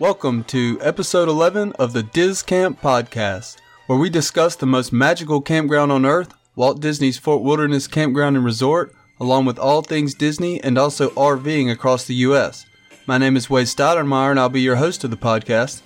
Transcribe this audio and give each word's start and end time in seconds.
Welcome 0.00 0.44
to 0.44 0.78
episode 0.80 1.28
11 1.28 1.72
of 1.72 1.92
the 1.92 2.04
DisCamp 2.04 2.78
Podcast, 2.78 3.56
where 3.88 3.98
we 3.98 4.08
discuss 4.08 4.54
the 4.54 4.64
most 4.64 4.92
magical 4.92 5.40
campground 5.40 5.90
on 5.90 6.06
earth, 6.06 6.34
Walt 6.54 6.78
Disney's 6.78 7.18
Fort 7.18 7.42
Wilderness 7.42 7.88
Campground 7.88 8.36
and 8.36 8.44
Resort, 8.44 8.94
along 9.18 9.46
with 9.46 9.58
all 9.58 9.82
things 9.82 10.14
Disney 10.14 10.62
and 10.62 10.78
also 10.78 11.10
RVing 11.10 11.68
across 11.72 12.04
the 12.04 12.14
U.S. 12.14 12.64
My 13.08 13.18
name 13.18 13.36
is 13.36 13.50
Wade 13.50 13.66
Stoudemire, 13.66 14.30
and 14.30 14.38
I'll 14.38 14.48
be 14.48 14.60
your 14.60 14.76
host 14.76 15.02
of 15.02 15.10
the 15.10 15.16
podcast. 15.16 15.82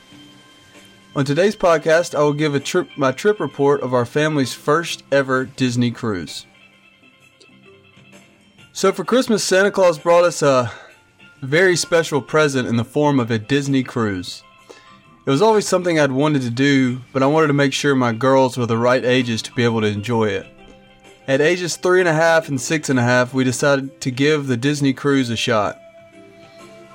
On 1.17 1.25
today's 1.25 1.57
podcast, 1.57 2.15
I 2.15 2.21
will 2.21 2.35
give 2.35 2.55
a 2.55 2.61
trip, 2.61 2.91
my 2.99 3.13
trip 3.13 3.41
report 3.41 3.81
of 3.81 3.95
our 3.95 4.05
family's 4.05 4.53
first 4.53 5.05
ever 5.11 5.47
Disney 5.47 5.91
cruise. 5.91 6.45
So 8.75 8.93
for 8.93 9.07
Christmas, 9.07 9.43
Santa 9.43 9.71
Claus 9.71 9.99
brought 9.99 10.25
us 10.25 10.43
a 10.43 10.71
very 11.43 11.75
special 11.75 12.23
present 12.23 12.69
in 12.69 12.77
the 12.77 12.85
form 12.85 13.19
of 13.19 13.31
a 13.31 13.39
Disney 13.39 13.83
cruise. 13.83 14.45
It 15.27 15.31
was 15.31 15.43
always 15.43 15.67
something 15.67 15.99
I'd 15.99 16.13
wanted 16.13 16.43
to 16.43 16.51
do, 16.51 17.01
but 17.13 17.23
I 17.23 17.27
wanted 17.27 17.49
to 17.49 17.53
make 17.53 17.73
sure 17.73 17.97
my 17.97 18.13
girls 18.13 18.57
were 18.57 18.67
the 18.67 18.79
right 18.79 19.05
ages 19.05 19.43
to 19.43 19.53
be 19.53 19.65
able 19.65 19.81
to 19.81 19.89
enjoy 19.89 20.29
it. 20.29 20.47
At 21.27 21.41
ages 21.41 21.77
three 21.77 21.99
and 21.99 22.09
a 22.09 22.13
half 22.13 22.49
and 22.49 22.61
six 22.61 22.89
and 22.89 22.99
a 22.99 23.03
half, 23.03 23.35
we 23.35 23.43
decided 23.43 24.01
to 24.03 24.11
give 24.13 24.47
the 24.47 24.57
Disney 24.57 24.93
cruise 24.93 25.31
a 25.31 25.37
shot. 25.37 25.81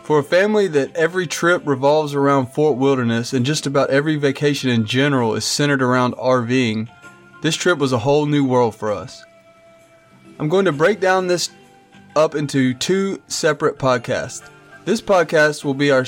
For 0.03 0.19
a 0.19 0.23
family 0.23 0.67
that 0.67 0.95
every 0.95 1.27
trip 1.27 1.63
revolves 1.65 2.13
around 2.13 2.47
Fort 2.47 2.77
Wilderness 2.77 3.33
and 3.33 3.45
just 3.45 3.67
about 3.67 3.89
every 3.89 4.15
vacation 4.15 4.69
in 4.69 4.85
general 4.85 5.35
is 5.35 5.43
centered 5.43 5.81
around 5.81 6.15
RVing, 6.15 6.87
this 7.41 7.57
trip 7.57 7.79
was 7.79 7.91
a 7.91 7.99
whole 7.99 8.25
new 8.25 8.45
world 8.45 8.75
for 8.75 8.93
us. 8.93 9.25
I'm 10.39 10.47
going 10.47 10.65
to 10.65 10.71
break 10.71 11.01
down 11.01 11.27
this 11.27 11.49
up 12.17 12.33
into 12.33 12.73
two 12.73 13.21
separate 13.27 13.77
podcasts. 13.77 14.49
This 14.85 15.01
podcast 15.01 15.63
will 15.63 15.75
be 15.75 15.91
our 15.91 16.05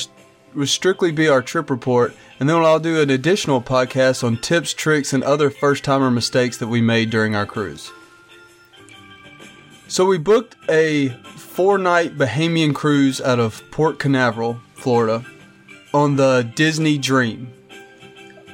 will 0.55 0.65
strictly 0.65 1.11
be 1.11 1.29
our 1.29 1.43
trip 1.43 1.69
report, 1.69 2.15
and 2.39 2.49
then 2.49 2.55
I'll 2.57 2.79
do 2.79 2.99
an 2.99 3.11
additional 3.11 3.61
podcast 3.61 4.23
on 4.23 4.37
tips, 4.37 4.73
tricks, 4.73 5.13
and 5.13 5.23
other 5.23 5.51
first 5.51 5.83
timer 5.83 6.09
mistakes 6.09 6.57
that 6.57 6.67
we 6.67 6.81
made 6.81 7.11
during 7.11 7.35
our 7.35 7.45
cruise. 7.45 7.91
So 9.87 10.05
we 10.05 10.17
booked 10.17 10.55
a 10.67 11.09
four 11.35 11.77
night 11.77 12.17
Bahamian 12.17 12.73
cruise 12.73 13.21
out 13.21 13.39
of 13.39 13.61
Port 13.69 13.99
Canaveral, 13.99 14.59
Florida, 14.73 15.23
on 15.93 16.15
the 16.15 16.51
Disney 16.55 16.97
Dream. 16.97 17.53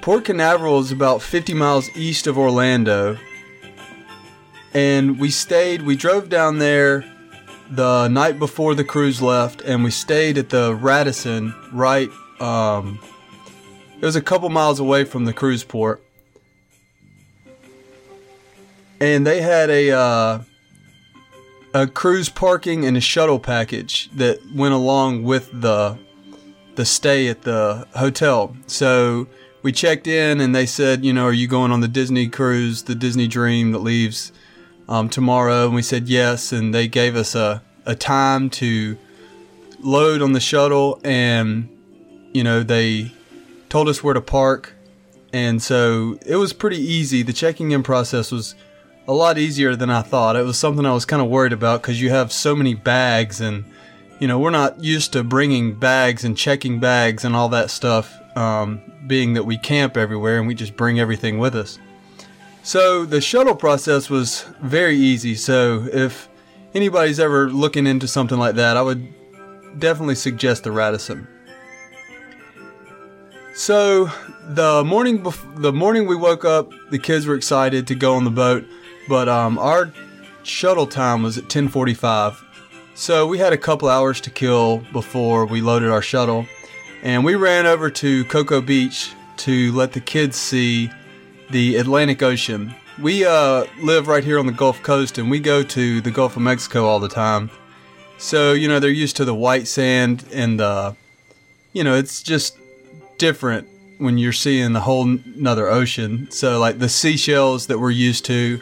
Port 0.01 0.25
Canaveral 0.25 0.79
is 0.81 0.91
about 0.91 1.21
50 1.21 1.53
miles 1.53 1.89
east 1.95 2.27
of 2.27 2.37
Orlando, 2.37 3.17
and 4.73 5.17
we 5.17 5.29
stayed, 5.29 5.83
we 5.83 5.95
drove 5.95 6.27
down 6.27 6.59
there 6.59 7.05
the 7.69 8.07
night 8.07 8.39
before 8.39 8.75
the 8.75 8.83
cruise 8.83 9.21
left, 9.21 9.61
and 9.61 9.83
we 9.83 9.91
stayed 9.91 10.37
at 10.37 10.49
the 10.49 10.75
Radisson 10.75 11.53
right. 11.71 12.09
Um, 12.39 12.99
it 13.99 14.05
was 14.05 14.15
a 14.15 14.21
couple 14.21 14.49
miles 14.49 14.79
away 14.79 15.03
from 15.03 15.25
the 15.25 15.33
cruise 15.33 15.63
port, 15.63 16.03
and 18.99 19.25
they 19.25 19.41
had 19.41 19.69
a 19.69 19.91
uh, 19.91 20.39
a 21.73 21.87
cruise 21.87 22.29
parking 22.29 22.85
and 22.85 22.95
a 22.95 23.01
shuttle 23.01 23.39
package 23.39 24.09
that 24.11 24.39
went 24.53 24.73
along 24.73 25.23
with 25.23 25.49
the 25.61 25.97
the 26.75 26.85
stay 26.85 27.27
at 27.27 27.43
the 27.43 27.87
hotel. 27.95 28.55
So 28.67 29.27
we 29.61 29.71
checked 29.71 30.07
in, 30.07 30.39
and 30.41 30.53
they 30.53 30.65
said, 30.65 31.03
you 31.03 31.13
know, 31.13 31.25
are 31.25 31.33
you 31.33 31.47
going 31.47 31.71
on 31.71 31.79
the 31.79 31.87
Disney 31.87 32.27
cruise, 32.27 32.83
the 32.83 32.95
Disney 32.95 33.27
Dream 33.27 33.71
that 33.71 33.79
leaves? 33.79 34.31
Um, 34.87 35.09
tomorrow? 35.09 35.65
And 35.65 35.75
we 35.75 35.81
said 35.81 36.07
yes. 36.07 36.51
And 36.51 36.73
they 36.73 36.87
gave 36.87 37.15
us 37.15 37.35
a, 37.35 37.61
a 37.85 37.95
time 37.95 38.49
to 38.51 38.97
load 39.79 40.21
on 40.21 40.33
the 40.33 40.39
shuttle. 40.39 40.99
And, 41.03 41.69
you 42.33 42.43
know, 42.43 42.63
they 42.63 43.11
told 43.69 43.89
us 43.89 44.03
where 44.03 44.13
to 44.13 44.21
park. 44.21 44.73
And 45.33 45.61
so 45.61 46.17
it 46.25 46.37
was 46.37 46.53
pretty 46.53 46.77
easy. 46.77 47.21
The 47.21 47.33
checking 47.33 47.71
in 47.71 47.83
process 47.83 48.31
was 48.31 48.55
a 49.07 49.13
lot 49.13 49.37
easier 49.37 49.75
than 49.75 49.89
I 49.89 50.01
thought. 50.01 50.35
It 50.35 50.45
was 50.45 50.57
something 50.57 50.85
I 50.85 50.93
was 50.93 51.05
kind 51.05 51.21
of 51.21 51.27
worried 51.27 51.53
about 51.53 51.81
because 51.81 52.01
you 52.01 52.09
have 52.09 52.31
so 52.31 52.55
many 52.55 52.73
bags 52.73 53.41
and, 53.41 53.65
you 54.19 54.27
know, 54.27 54.39
we're 54.39 54.49
not 54.49 54.83
used 54.83 55.13
to 55.13 55.23
bringing 55.23 55.75
bags 55.75 56.23
and 56.23 56.37
checking 56.37 56.79
bags 56.79 57.25
and 57.25 57.35
all 57.35 57.49
that 57.49 57.69
stuff, 57.69 58.17
um, 58.37 58.81
being 59.07 59.33
that 59.33 59.43
we 59.43 59.57
camp 59.57 59.97
everywhere 59.97 60.39
and 60.39 60.47
we 60.47 60.55
just 60.55 60.75
bring 60.75 60.99
everything 60.99 61.37
with 61.37 61.55
us. 61.55 61.77
So 62.65 63.05
the 63.05 63.21
shuttle 63.21 63.53
process 63.53 64.09
was 64.09 64.41
very 64.59 64.97
easy. 64.97 65.35
So 65.35 65.87
if 65.93 66.27
anybody's 66.73 67.19
ever 67.19 67.47
looking 67.47 67.85
into 67.85 68.07
something 68.07 68.39
like 68.39 68.55
that, 68.55 68.75
I 68.75 68.81
would 68.81 69.07
definitely 69.77 70.15
suggest 70.15 70.63
the 70.63 70.71
Radisson. 70.71 71.27
So 73.53 74.09
the 74.47 74.83
morning 74.83 75.21
bef- 75.21 75.61
the 75.61 75.71
morning 75.71 76.07
we 76.07 76.15
woke 76.15 76.43
up, 76.43 76.71
the 76.89 76.97
kids 76.97 77.27
were 77.27 77.35
excited 77.35 77.85
to 77.85 77.93
go 77.93 78.15
on 78.15 78.23
the 78.23 78.31
boat, 78.31 78.65
but 79.07 79.29
um, 79.29 79.59
our 79.59 79.93
shuttle 80.41 80.87
time 80.87 81.21
was 81.21 81.37
at 81.37 81.43
10:45. 81.43 82.43
So 82.95 83.27
we 83.27 83.37
had 83.37 83.53
a 83.53 83.59
couple 83.59 83.89
hours 83.89 84.19
to 84.21 84.31
kill 84.31 84.77
before 84.91 85.45
we 85.45 85.61
loaded 85.61 85.91
our 85.91 86.01
shuttle, 86.01 86.47
and 87.03 87.23
we 87.23 87.35
ran 87.35 87.67
over 87.67 87.91
to 87.91 88.25
Cocoa 88.25 88.59
Beach 88.59 89.13
to 89.37 89.71
let 89.73 89.91
the 89.91 90.01
kids 90.01 90.35
see 90.35 90.89
the 91.49 91.77
Atlantic 91.77 92.21
Ocean. 92.23 92.73
We 93.01 93.25
uh, 93.25 93.65
live 93.79 94.07
right 94.07 94.23
here 94.23 94.39
on 94.39 94.45
the 94.45 94.51
Gulf 94.51 94.81
Coast 94.81 95.17
and 95.17 95.29
we 95.29 95.39
go 95.39 95.63
to 95.63 96.01
the 96.01 96.11
Gulf 96.11 96.35
of 96.35 96.41
Mexico 96.41 96.85
all 96.85 96.99
the 96.99 97.09
time. 97.09 97.49
So, 98.17 98.53
you 98.53 98.67
know, 98.67 98.79
they're 98.79 98.89
used 98.89 99.17
to 99.17 99.25
the 99.25 99.35
white 99.35 99.67
sand 99.67 100.25
and, 100.31 100.61
uh, 100.61 100.93
you 101.73 101.83
know, 101.83 101.95
it's 101.95 102.23
just 102.23 102.57
different 103.17 103.67
when 103.97 104.17
you're 104.17 104.33
seeing 104.33 104.73
the 104.73 104.79
whole 104.81 105.03
another 105.03 105.67
ocean. 105.67 106.29
So, 106.31 106.59
like 106.59 106.79
the 106.79 106.89
seashells 106.89 107.67
that 107.67 107.79
we're 107.79 107.91
used 107.91 108.25
to 108.25 108.61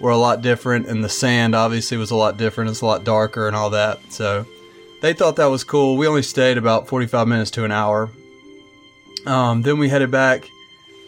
were 0.00 0.10
a 0.10 0.16
lot 0.16 0.42
different, 0.42 0.86
and 0.86 1.02
the 1.02 1.08
sand 1.08 1.54
obviously 1.54 1.96
was 1.96 2.10
a 2.10 2.16
lot 2.16 2.36
different. 2.36 2.70
It's 2.70 2.82
a 2.82 2.86
lot 2.86 3.04
darker 3.04 3.46
and 3.46 3.56
all 3.56 3.70
that. 3.70 3.98
So, 4.10 4.46
they 5.02 5.12
thought 5.12 5.36
that 5.36 5.46
was 5.46 5.64
cool. 5.64 5.96
We 5.96 6.06
only 6.06 6.22
stayed 6.22 6.58
about 6.58 6.88
45 6.88 7.28
minutes 7.28 7.50
to 7.52 7.64
an 7.64 7.72
hour. 7.72 8.10
Um, 9.26 9.62
then 9.62 9.78
we 9.78 9.88
headed 9.88 10.10
back 10.10 10.48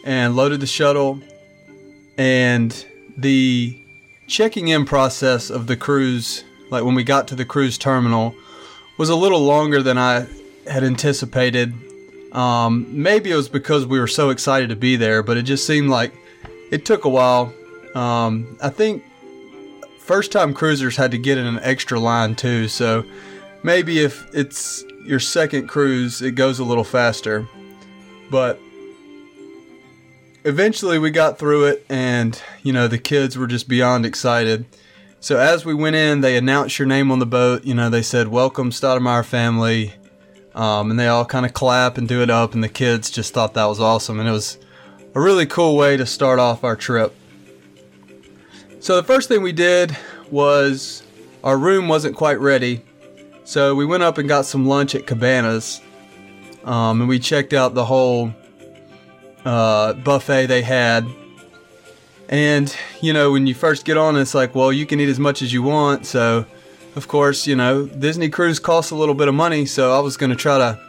and 0.03 0.35
loaded 0.35 0.59
the 0.59 0.67
shuttle. 0.67 1.19
And 2.17 2.85
the 3.17 3.81
checking 4.27 4.67
in 4.67 4.85
process 4.85 5.49
of 5.49 5.67
the 5.67 5.75
cruise, 5.75 6.43
like 6.69 6.83
when 6.83 6.95
we 6.95 7.03
got 7.03 7.27
to 7.29 7.35
the 7.35 7.45
cruise 7.45 7.77
terminal, 7.77 8.35
was 8.97 9.09
a 9.09 9.15
little 9.15 9.41
longer 9.41 9.81
than 9.81 9.97
I 9.97 10.27
had 10.67 10.83
anticipated. 10.83 11.73
Um, 12.33 12.85
maybe 12.91 13.31
it 13.31 13.35
was 13.35 13.49
because 13.49 13.85
we 13.85 13.99
were 13.99 14.07
so 14.07 14.29
excited 14.29 14.69
to 14.69 14.75
be 14.75 14.95
there, 14.95 15.23
but 15.23 15.37
it 15.37 15.43
just 15.43 15.65
seemed 15.65 15.89
like 15.89 16.13
it 16.71 16.85
took 16.85 17.05
a 17.05 17.09
while. 17.09 17.53
Um, 17.95 18.57
I 18.61 18.69
think 18.69 19.03
first 19.97 20.31
time 20.31 20.53
cruisers 20.53 20.95
had 20.95 21.11
to 21.11 21.17
get 21.17 21.37
in 21.37 21.45
an 21.45 21.59
extra 21.61 21.99
line 21.99 22.35
too, 22.35 22.67
so 22.67 23.03
maybe 23.63 23.99
if 23.99 24.27
it's 24.33 24.83
your 25.05 25.19
second 25.19 25.67
cruise, 25.67 26.21
it 26.21 26.31
goes 26.31 26.59
a 26.59 26.63
little 26.63 26.83
faster. 26.83 27.47
But 28.29 28.59
eventually 30.49 30.97
we 30.97 31.11
got 31.11 31.37
through 31.37 31.65
it 31.65 31.85
and 31.87 32.41
you 32.63 32.73
know 32.73 32.87
the 32.87 32.97
kids 32.97 33.37
were 33.37 33.47
just 33.47 33.69
beyond 33.69 34.05
excited. 34.05 34.65
So 35.19 35.37
as 35.37 35.63
we 35.63 35.73
went 35.73 35.95
in 35.95 36.21
they 36.21 36.35
announced 36.35 36.79
your 36.79 36.87
name 36.87 37.11
on 37.11 37.19
the 37.19 37.25
boat. 37.25 37.63
You 37.63 37.75
know 37.75 37.89
they 37.89 38.01
said 38.01 38.27
welcome 38.27 38.71
stoudemire 38.71 39.23
family. 39.23 39.93
Um, 40.55 40.89
and 40.89 40.99
they 40.99 41.07
all 41.07 41.25
kind 41.25 41.45
of 41.45 41.53
clap 41.53 41.97
and 41.97 42.07
do 42.07 42.21
it 42.23 42.29
up 42.29 42.55
and 42.55 42.63
the 42.63 42.69
kids 42.69 43.11
just 43.11 43.33
thought 43.33 43.53
that 43.53 43.65
was 43.65 43.79
awesome. 43.79 44.19
And 44.19 44.27
it 44.27 44.31
was 44.31 44.57
a 45.13 45.21
really 45.21 45.45
cool 45.45 45.77
way 45.77 45.95
to 45.95 46.05
start 46.05 46.39
off 46.39 46.63
our 46.63 46.75
trip. 46.75 47.15
So 48.79 48.95
the 48.95 49.03
first 49.03 49.29
thing 49.29 49.43
we 49.43 49.51
did 49.51 49.95
was 50.31 51.03
our 51.43 51.57
room 51.57 51.87
wasn't 51.87 52.15
quite 52.15 52.39
ready. 52.39 52.83
So 53.43 53.75
we 53.75 53.85
went 53.85 54.03
up 54.03 54.17
and 54.17 54.27
got 54.27 54.45
some 54.45 54.65
lunch 54.65 54.95
at 54.95 55.05
cabanas. 55.05 55.81
Um, 56.63 57.01
and 57.01 57.07
we 57.07 57.19
checked 57.19 57.53
out 57.53 57.75
the 57.75 57.85
whole 57.85 58.33
uh, 59.49 59.93
buffet 59.93 60.45
they 60.45 60.61
had. 60.61 61.07
And, 62.29 62.73
you 63.01 63.13
know, 63.13 63.31
when 63.31 63.47
you 63.47 63.55
first 63.55 63.83
get 63.83 63.97
on, 63.97 64.15
it's 64.15 64.35
like, 64.35 64.53
well, 64.53 64.71
you 64.71 64.85
can 64.85 64.99
eat 64.99 65.09
as 65.09 65.19
much 65.19 65.41
as 65.41 65.51
you 65.51 65.63
want. 65.63 66.05
So, 66.05 66.45
of 66.95 67.07
course, 67.07 67.47
you 67.47 67.55
know, 67.55 67.87
Disney 67.87 68.29
Cruise 68.29 68.59
costs 68.59 68.91
a 68.91 68.95
little 68.95 69.15
bit 69.15 69.27
of 69.27 69.33
money. 69.33 69.65
So 69.65 69.97
I 69.97 70.01
was 70.01 70.17
going 70.17 70.29
to 70.29 70.35
try 70.35 70.59
to 70.59 70.79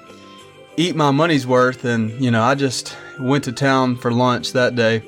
eat 0.76 0.94
my 0.94 1.10
money's 1.10 1.46
worth. 1.46 1.86
And, 1.86 2.10
you 2.22 2.30
know, 2.30 2.42
I 2.42 2.54
just 2.54 2.94
went 3.18 3.44
to 3.44 3.52
town 3.52 3.96
for 3.96 4.12
lunch 4.12 4.52
that 4.52 4.76
day. 4.76 5.02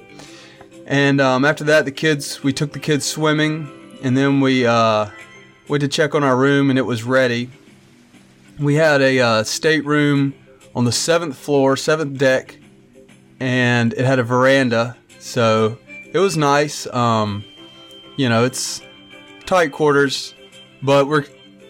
And 0.87 1.21
um, 1.21 1.45
after 1.45 1.65
that, 1.65 1.85
the 1.85 1.93
kids, 1.93 2.43
we 2.43 2.55
took 2.55 2.73
the 2.73 2.81
kids 2.81 3.05
swimming. 3.05 3.69
And 4.03 4.17
then 4.17 4.41
we 4.41 4.67
uh, 4.67 5.11
went 5.69 5.83
to 5.83 5.89
check 5.89 6.15
on 6.15 6.25
our 6.25 6.37
room 6.39 6.71
and 6.71 6.79
it 6.79 6.87
was 6.87 7.05
ready. 7.05 7.51
We 8.59 8.77
had 8.77 9.03
a 9.03 9.21
uh, 9.21 9.45
stateroom 9.45 10.33
on 10.75 10.87
the 10.87 10.93
seventh 10.93 11.37
floor, 11.37 11.77
seventh 11.77 12.17
deck 12.17 12.57
and 13.43 13.93
it 13.95 14.05
had 14.05 14.21
a 14.21 14.23
veranda, 14.23 14.97
so 15.19 15.77
it 16.13 16.21
was 16.21 16.37
nice. 16.37 16.87
Um, 16.87 17.45
you 18.17 18.29
know, 18.29 18.45
it's 18.45 18.81
tight 19.47 19.73
quarters, 19.73 20.33
but 20.81 21.09
we're 21.09 21.25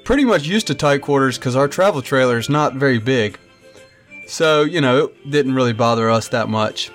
pretty 0.05 0.27
much 0.27 0.47
used 0.47 0.67
to 0.67 0.75
tight 0.75 1.01
quarters 1.01 1.39
because 1.39 1.57
our 1.57 1.69
travel 1.69 2.03
trailer 2.03 2.37
is 2.37 2.51
not 2.51 2.75
very 2.75 2.99
big. 2.99 3.39
So, 4.27 4.65
you 4.65 4.83
know, 4.83 5.05
it 5.05 5.31
didn't 5.31 5.55
really 5.55 5.73
bother 5.73 6.11
us 6.11 6.29
that 6.29 6.51
much. 6.51 6.91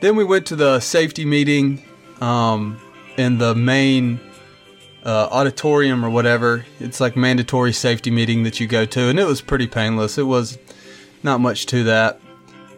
Then 0.00 0.14
we 0.14 0.22
went 0.22 0.46
to 0.46 0.56
the 0.56 0.78
safety 0.78 1.24
meeting 1.24 1.82
um, 2.20 2.80
in 3.16 3.38
the 3.38 3.56
main 3.56 4.20
uh, 5.04 5.26
auditorium 5.32 6.04
or 6.04 6.10
whatever. 6.10 6.64
It's 6.78 7.00
like 7.00 7.16
mandatory 7.16 7.72
safety 7.72 8.12
meeting 8.12 8.44
that 8.44 8.60
you 8.60 8.68
go 8.68 8.86
to, 8.86 9.08
and 9.08 9.18
it 9.18 9.26
was 9.26 9.40
pretty 9.40 9.66
painless. 9.66 10.18
It 10.18 10.28
was 10.28 10.56
not 11.24 11.40
much 11.40 11.66
to 11.66 11.82
that. 11.82 12.20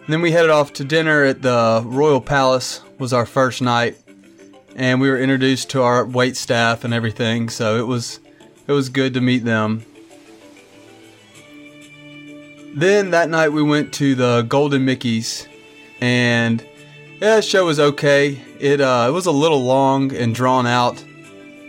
And 0.08 0.14
then 0.14 0.22
we 0.22 0.32
headed 0.32 0.49
off 0.49 0.72
to 0.72 0.84
dinner 0.84 1.22
at 1.22 1.43
the 1.43 1.82
Royal 1.84 2.22
Palace. 2.22 2.81
Was 2.99 3.12
our 3.12 3.26
first 3.26 3.60
night, 3.60 3.99
and 4.75 5.02
we 5.02 5.10
were 5.10 5.19
introduced 5.19 5.69
to 5.72 5.82
our 5.82 6.06
wait 6.06 6.34
staff 6.34 6.82
and 6.82 6.94
everything. 6.94 7.50
So 7.50 7.76
it 7.76 7.87
was 7.87 8.19
it 8.66 8.72
was 8.72 8.88
good 8.88 9.12
to 9.12 9.20
meet 9.20 9.44
them. 9.44 9.84
Then 12.75 13.10
that 13.10 13.28
night 13.28 13.50
we 13.50 13.62
went 13.62 13.93
to 13.94 14.14
the 14.14 14.46
Golden 14.49 14.87
Mickey's, 14.87 15.46
and 16.00 16.66
yeah, 17.20 17.37
the 17.37 17.43
show 17.43 17.66
was 17.66 17.78
okay. 17.78 18.40
It 18.58 18.81
uh, 18.81 19.04
it 19.11 19.12
was 19.12 19.26
a 19.26 19.31
little 19.31 19.62
long 19.62 20.16
and 20.16 20.34
drawn 20.34 20.66
out, 20.66 21.04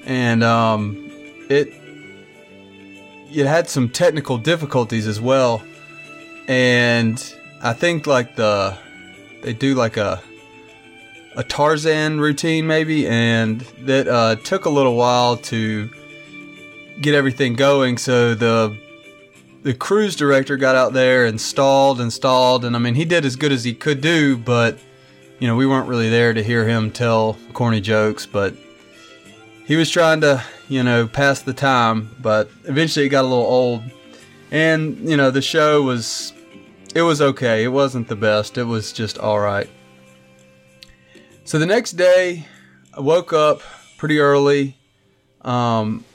and 0.06 0.46
um, 0.46 1.12
it 1.50 1.74
it 3.34 3.46
had 3.46 3.68
some 3.68 3.90
technical 3.90 4.38
difficulties 4.38 5.08
as 5.08 5.20
well. 5.20 5.62
And 6.48 7.36
I 7.62 7.74
think 7.74 8.08
like 8.08 8.36
the 8.36 8.78
they 9.42 9.54
do 9.54 9.76
like 9.76 9.98
a 9.98 10.22
a 11.36 11.44
Tarzan 11.44 12.20
routine 12.20 12.68
maybe, 12.68 13.08
and 13.08 13.62
that 13.82 14.08
uh, 14.08 14.36
took 14.38 14.66
a 14.66 14.70
little 14.70 14.96
while 14.96 15.38
to 15.38 15.90
get 17.02 17.16
everything 17.16 17.54
going. 17.54 17.98
So 17.98 18.34
the 18.34 18.78
the 19.64 19.74
cruise 19.74 20.16
director 20.16 20.58
got 20.58 20.76
out 20.76 20.94
there 20.94 21.26
and 21.26 21.40
stalled 21.40 22.00
and 22.00 22.12
stalled, 22.12 22.66
and 22.66 22.76
I 22.76 22.80
mean 22.80 22.96
he 22.96 23.06
did 23.06 23.26
as 23.26 23.36
good 23.36 23.52
as 23.52 23.64
he 23.64 23.74
could 23.74 24.02
do, 24.02 24.38
but 24.38 24.78
you 25.40 25.48
know 25.48 25.56
we 25.56 25.66
weren't 25.66 25.88
really 25.88 26.10
there 26.10 26.34
to 26.34 26.44
hear 26.44 26.68
him 26.68 26.92
tell 26.92 27.38
corny 27.54 27.82
jokes, 27.82 28.26
but 28.26 28.54
he 29.66 29.76
was 29.76 29.90
trying 29.90 30.22
to 30.22 30.44
you 30.70 30.84
know 30.84 31.08
pass 31.08 31.42
the 31.42 31.54
time, 31.54 32.16
but 32.22 32.50
eventually 32.66 33.06
it 33.06 33.10
got 33.10 33.26
a 33.26 33.28
little 33.28 33.46
old, 33.46 33.84
and 34.50 34.98
you 35.10 35.18
know 35.18 35.30
the 35.30 35.42
show 35.42 35.82
was 35.82 36.34
it 36.96 37.02
was 37.02 37.22
okay. 37.22 37.64
It 37.64 37.70
wasn't 37.70 38.08
the 38.08 38.16
best. 38.16 38.58
It 38.58 38.64
was 38.64 38.92
just 38.92 39.18
all 39.18 39.40
right. 39.40 39.70
So 41.44 41.60
the 41.60 41.66
next 41.66 41.94
day, 41.94 42.46
I 42.94 43.02
woke 43.02 43.34
up 43.34 43.62
pretty 43.98 44.20
early. 44.20 44.78
Um, 45.42 46.06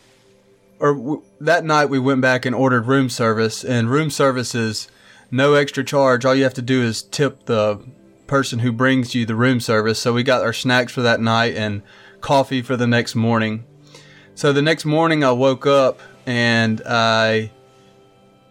or 0.78 0.94
w- 0.94 1.22
that 1.40 1.64
night 1.64 1.86
we 1.86 1.98
went 1.98 2.20
back 2.20 2.44
and 2.44 2.54
ordered 2.54 2.86
room 2.86 3.08
service, 3.08 3.64
and 3.64 3.90
room 3.90 4.10
service 4.10 4.54
is 4.54 4.88
no 5.30 5.54
extra 5.54 5.84
charge. 5.84 6.24
All 6.24 6.34
you 6.34 6.44
have 6.44 6.54
to 6.54 6.62
do 6.62 6.82
is 6.82 7.02
tip 7.02 7.46
the 7.46 7.80
person 8.26 8.60
who 8.60 8.72
brings 8.72 9.14
you 9.14 9.26
the 9.26 9.34
room 9.34 9.60
service. 9.60 9.98
So 9.98 10.12
we 10.12 10.22
got 10.22 10.42
our 10.42 10.52
snacks 10.52 10.92
for 10.92 11.02
that 11.02 11.20
night 11.20 11.54
and 11.56 11.82
coffee 12.20 12.62
for 12.62 12.76
the 12.76 12.86
next 12.86 13.14
morning. 13.14 13.64
So 14.34 14.52
the 14.52 14.62
next 14.62 14.84
morning 14.84 15.22
I 15.22 15.32
woke 15.32 15.66
up 15.66 16.00
and 16.26 16.82
I 16.86 17.50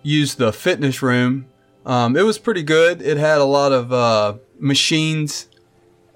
used 0.02 0.38
the 0.38 0.54
fitness 0.54 1.02
room. 1.02 1.48
Um, 1.85 2.15
it 2.15 2.24
was 2.24 2.38
pretty 2.38 2.63
good. 2.63 3.01
It 3.01 3.18
had 3.18 3.39
a 3.39 3.45
lot 3.45 3.71
of 3.71 3.91
uh, 3.91 4.35
machines 4.57 5.47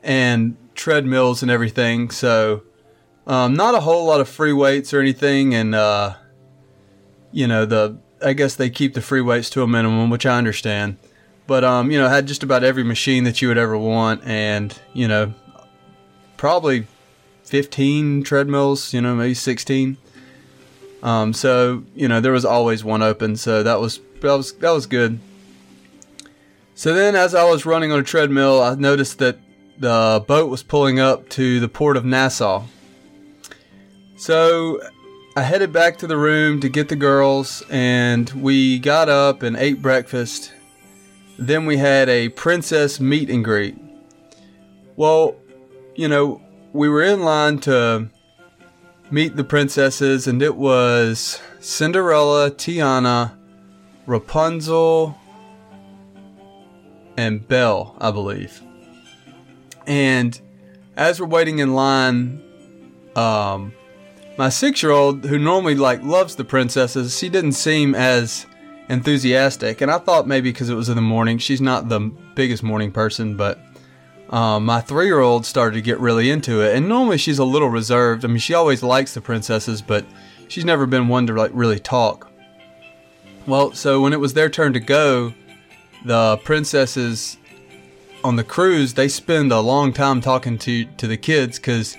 and 0.03 0.55
treadmills 0.75 1.41
and 1.41 1.51
everything. 1.51 2.09
So 2.09 2.63
um, 3.25 3.55
not 3.55 3.75
a 3.75 3.81
whole 3.81 4.05
lot 4.05 4.21
of 4.21 4.29
free 4.29 4.53
weights 4.53 4.93
or 4.93 5.01
anything, 5.01 5.53
and 5.53 5.75
uh, 5.75 6.15
you 7.31 7.47
know 7.47 7.65
the 7.65 7.97
I 8.23 8.33
guess 8.33 8.55
they 8.55 8.69
keep 8.69 8.93
the 8.93 9.01
free 9.01 9.21
weights 9.21 9.49
to 9.51 9.63
a 9.63 9.67
minimum, 9.67 10.09
which 10.09 10.25
I 10.25 10.37
understand. 10.37 10.97
But 11.45 11.63
um, 11.63 11.91
you 11.91 11.99
know, 11.99 12.07
had 12.07 12.27
just 12.27 12.43
about 12.43 12.63
every 12.63 12.83
machine 12.83 13.25
that 13.25 13.41
you 13.41 13.49
would 13.49 13.57
ever 13.57 13.77
want, 13.77 14.23
and 14.23 14.77
you 14.93 15.07
know, 15.07 15.33
probably 16.37 16.87
15 17.43 18.23
treadmills, 18.23 18.93
you 18.93 19.01
know, 19.01 19.15
maybe 19.15 19.33
16. 19.33 19.97
Um, 21.03 21.33
so 21.33 21.83
you 21.95 22.07
know, 22.07 22.21
there 22.21 22.31
was 22.31 22.45
always 22.45 22.83
one 22.83 23.01
open, 23.01 23.35
so 23.35 23.63
that 23.63 23.79
was 23.79 23.99
that 24.21 24.33
was 24.33 24.53
that 24.53 24.71
was 24.71 24.85
good. 24.85 25.19
So 26.77 26.93
then, 26.93 27.15
as 27.15 27.33
I 27.33 27.43
was 27.43 27.65
running 27.65 27.91
on 27.91 28.01
a 28.01 28.03
treadmill, 28.03 28.61
I 28.61 28.75
noticed 28.75 29.17
that 29.17 29.39
the 29.79 30.23
boat 30.27 30.47
was 30.51 30.61
pulling 30.61 30.99
up 30.99 31.27
to 31.29 31.59
the 31.59 31.67
port 31.67 31.97
of 31.97 32.05
Nassau. 32.05 32.65
So 34.15 34.79
I 35.35 35.41
headed 35.41 35.73
back 35.73 35.97
to 35.97 36.07
the 36.07 36.17
room 36.17 36.59
to 36.59 36.69
get 36.69 36.87
the 36.87 36.95
girls, 36.95 37.63
and 37.71 38.29
we 38.29 38.77
got 38.77 39.09
up 39.09 39.41
and 39.41 39.57
ate 39.57 39.81
breakfast. 39.81 40.53
Then 41.39 41.65
we 41.65 41.77
had 41.77 42.09
a 42.09 42.29
princess 42.29 42.99
meet 42.99 43.31
and 43.31 43.43
greet. 43.43 43.75
Well, 44.95 45.35
you 45.95 46.07
know, 46.07 46.43
we 46.73 46.89
were 46.89 47.01
in 47.01 47.23
line 47.23 47.57
to 47.61 48.07
meet 49.09 49.35
the 49.35 49.43
princesses, 49.43 50.27
and 50.27 50.43
it 50.43 50.55
was 50.55 51.41
Cinderella, 51.59 52.51
Tiana, 52.51 53.31
Rapunzel, 54.05 55.17
and 57.17 57.45
Belle, 57.47 57.97
I 57.99 58.11
believe. 58.11 58.61
And 59.85 60.39
as 60.95 61.19
we're 61.19 61.27
waiting 61.27 61.59
in 61.59 61.73
line, 61.73 62.43
um, 63.15 63.73
my 64.37 64.49
six-year-old, 64.49 65.25
who 65.25 65.39
normally 65.39 65.75
like 65.75 66.03
loves 66.03 66.35
the 66.35 66.45
princesses, 66.45 67.17
she 67.17 67.27
didn't 67.27 67.53
seem 67.53 67.95
as 67.95 68.45
enthusiastic, 68.89 69.81
and 69.81 69.91
I 69.91 69.97
thought 69.97 70.27
maybe 70.27 70.51
because 70.51 70.69
it 70.69 70.75
was 70.75 70.89
in 70.89 70.95
the 70.95 71.01
morning, 71.01 71.39
she's 71.39 71.59
not 71.59 71.89
the 71.89 71.99
biggest 72.35 72.63
morning 72.63 72.91
person, 72.91 73.35
but 73.35 73.59
um, 74.29 74.65
my 74.65 74.81
three-year-old 74.81 75.45
started 75.45 75.75
to 75.75 75.81
get 75.81 75.99
really 75.99 76.29
into 76.29 76.61
it, 76.61 76.75
and 76.75 76.87
normally 76.87 77.17
she's 77.17 77.39
a 77.39 77.45
little 77.45 77.69
reserved. 77.69 78.23
I 78.23 78.27
mean, 78.27 78.37
she 78.37 78.53
always 78.53 78.83
likes 78.83 79.13
the 79.13 79.21
princesses, 79.21 79.81
but 79.81 80.05
she's 80.47 80.65
never 80.65 80.85
been 80.85 81.07
one 81.07 81.25
to 81.27 81.33
like 81.33 81.51
really 81.53 81.79
talk. 81.79 82.29
Well, 83.45 83.73
so 83.73 84.01
when 84.01 84.13
it 84.13 84.19
was 84.19 84.33
their 84.33 84.49
turn 84.49 84.73
to 84.73 84.79
go, 84.79 85.33
the 86.05 86.37
princesses 86.43 87.37
on 88.23 88.35
the 88.35 88.43
cruise 88.43 88.93
they 88.93 89.07
spend 89.07 89.51
a 89.51 89.59
long 89.59 89.93
time 89.93 90.21
talking 90.21 90.57
to 90.57 90.85
to 90.97 91.07
the 91.07 91.17
kids 91.17 91.57
because 91.57 91.95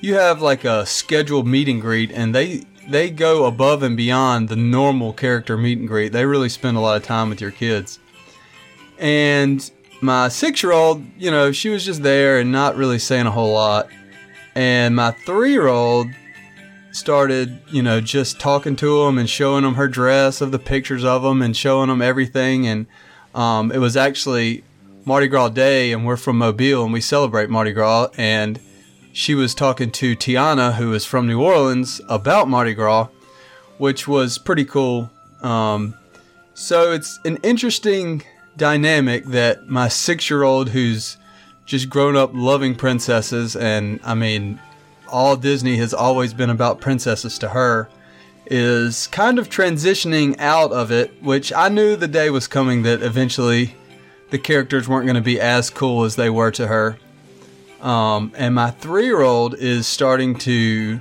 you 0.00 0.14
have 0.14 0.42
like 0.42 0.64
a 0.64 0.84
scheduled 0.86 1.46
meet 1.46 1.68
and 1.68 1.80
greet 1.80 2.10
and 2.12 2.34
they 2.34 2.64
they 2.88 3.10
go 3.10 3.44
above 3.44 3.82
and 3.82 3.96
beyond 3.96 4.48
the 4.48 4.56
normal 4.56 5.12
character 5.12 5.56
meet 5.56 5.78
and 5.78 5.86
greet. 5.86 6.12
They 6.12 6.26
really 6.26 6.48
spend 6.48 6.76
a 6.76 6.80
lot 6.80 6.96
of 6.96 7.04
time 7.04 7.28
with 7.28 7.40
your 7.40 7.52
kids. 7.52 8.00
And 8.98 9.70
my 10.00 10.28
six 10.28 10.62
year 10.62 10.72
old 10.72 11.04
you 11.18 11.30
know 11.30 11.52
she 11.52 11.68
was 11.68 11.84
just 11.84 12.02
there 12.02 12.40
and 12.40 12.50
not 12.50 12.76
really 12.76 12.98
saying 12.98 13.26
a 13.26 13.30
whole 13.30 13.52
lot. 13.52 13.88
And 14.54 14.96
my 14.96 15.12
three 15.12 15.52
year 15.52 15.68
old 15.68 16.08
started 16.92 17.62
you 17.70 17.82
know 17.82 18.00
just 18.00 18.40
talking 18.40 18.74
to 18.76 19.04
them 19.04 19.18
and 19.18 19.30
showing 19.30 19.62
them 19.62 19.74
her 19.74 19.86
dress 19.86 20.40
of 20.40 20.50
the 20.50 20.58
pictures 20.58 21.04
of 21.04 21.22
them 21.22 21.42
and 21.42 21.56
showing 21.56 21.88
them 21.88 22.02
everything. 22.02 22.66
And 22.66 22.86
um, 23.34 23.72
it 23.72 23.78
was 23.78 23.96
actually 23.96 24.64
mardi 25.04 25.28
gras 25.28 25.48
day 25.48 25.92
and 25.92 26.06
we're 26.06 26.16
from 26.16 26.36
mobile 26.36 26.84
and 26.84 26.92
we 26.92 27.00
celebrate 27.00 27.48
mardi 27.48 27.72
gras 27.72 28.08
and 28.18 28.60
she 29.12 29.34
was 29.34 29.54
talking 29.54 29.90
to 29.92 30.14
Tiana, 30.14 30.74
who 30.74 30.92
is 30.92 31.04
from 31.04 31.26
New 31.26 31.42
Orleans, 31.42 32.00
about 32.08 32.48
Mardi 32.48 32.74
Gras, 32.74 33.08
which 33.78 34.06
was 34.06 34.38
pretty 34.38 34.64
cool. 34.64 35.10
Um, 35.42 35.94
so 36.54 36.92
it's 36.92 37.18
an 37.24 37.38
interesting 37.42 38.22
dynamic 38.56 39.24
that 39.26 39.68
my 39.68 39.88
six 39.88 40.30
year 40.30 40.42
old, 40.42 40.68
who's 40.68 41.16
just 41.66 41.88
grown 41.88 42.16
up 42.16 42.30
loving 42.32 42.74
princesses, 42.74 43.56
and 43.56 44.00
I 44.04 44.14
mean, 44.14 44.60
all 45.08 45.36
Disney 45.36 45.76
has 45.76 45.92
always 45.92 46.32
been 46.32 46.50
about 46.50 46.80
princesses 46.80 47.38
to 47.40 47.48
her, 47.48 47.88
is 48.50 49.06
kind 49.06 49.38
of 49.38 49.48
transitioning 49.48 50.38
out 50.40 50.72
of 50.72 50.90
it, 50.90 51.22
which 51.22 51.52
I 51.52 51.68
knew 51.68 51.94
the 51.94 52.08
day 52.08 52.30
was 52.30 52.48
coming 52.48 52.82
that 52.82 53.00
eventually 53.00 53.76
the 54.30 54.38
characters 54.38 54.88
weren't 54.88 55.06
going 55.06 55.14
to 55.14 55.22
be 55.22 55.40
as 55.40 55.70
cool 55.70 56.04
as 56.04 56.16
they 56.16 56.28
were 56.28 56.50
to 56.52 56.66
her. 56.66 56.98
Um, 57.80 58.32
and 58.36 58.54
my 58.54 58.72
three 58.72 59.06
year 59.06 59.22
old 59.22 59.54
is 59.54 59.86
starting 59.86 60.36
to 60.38 61.00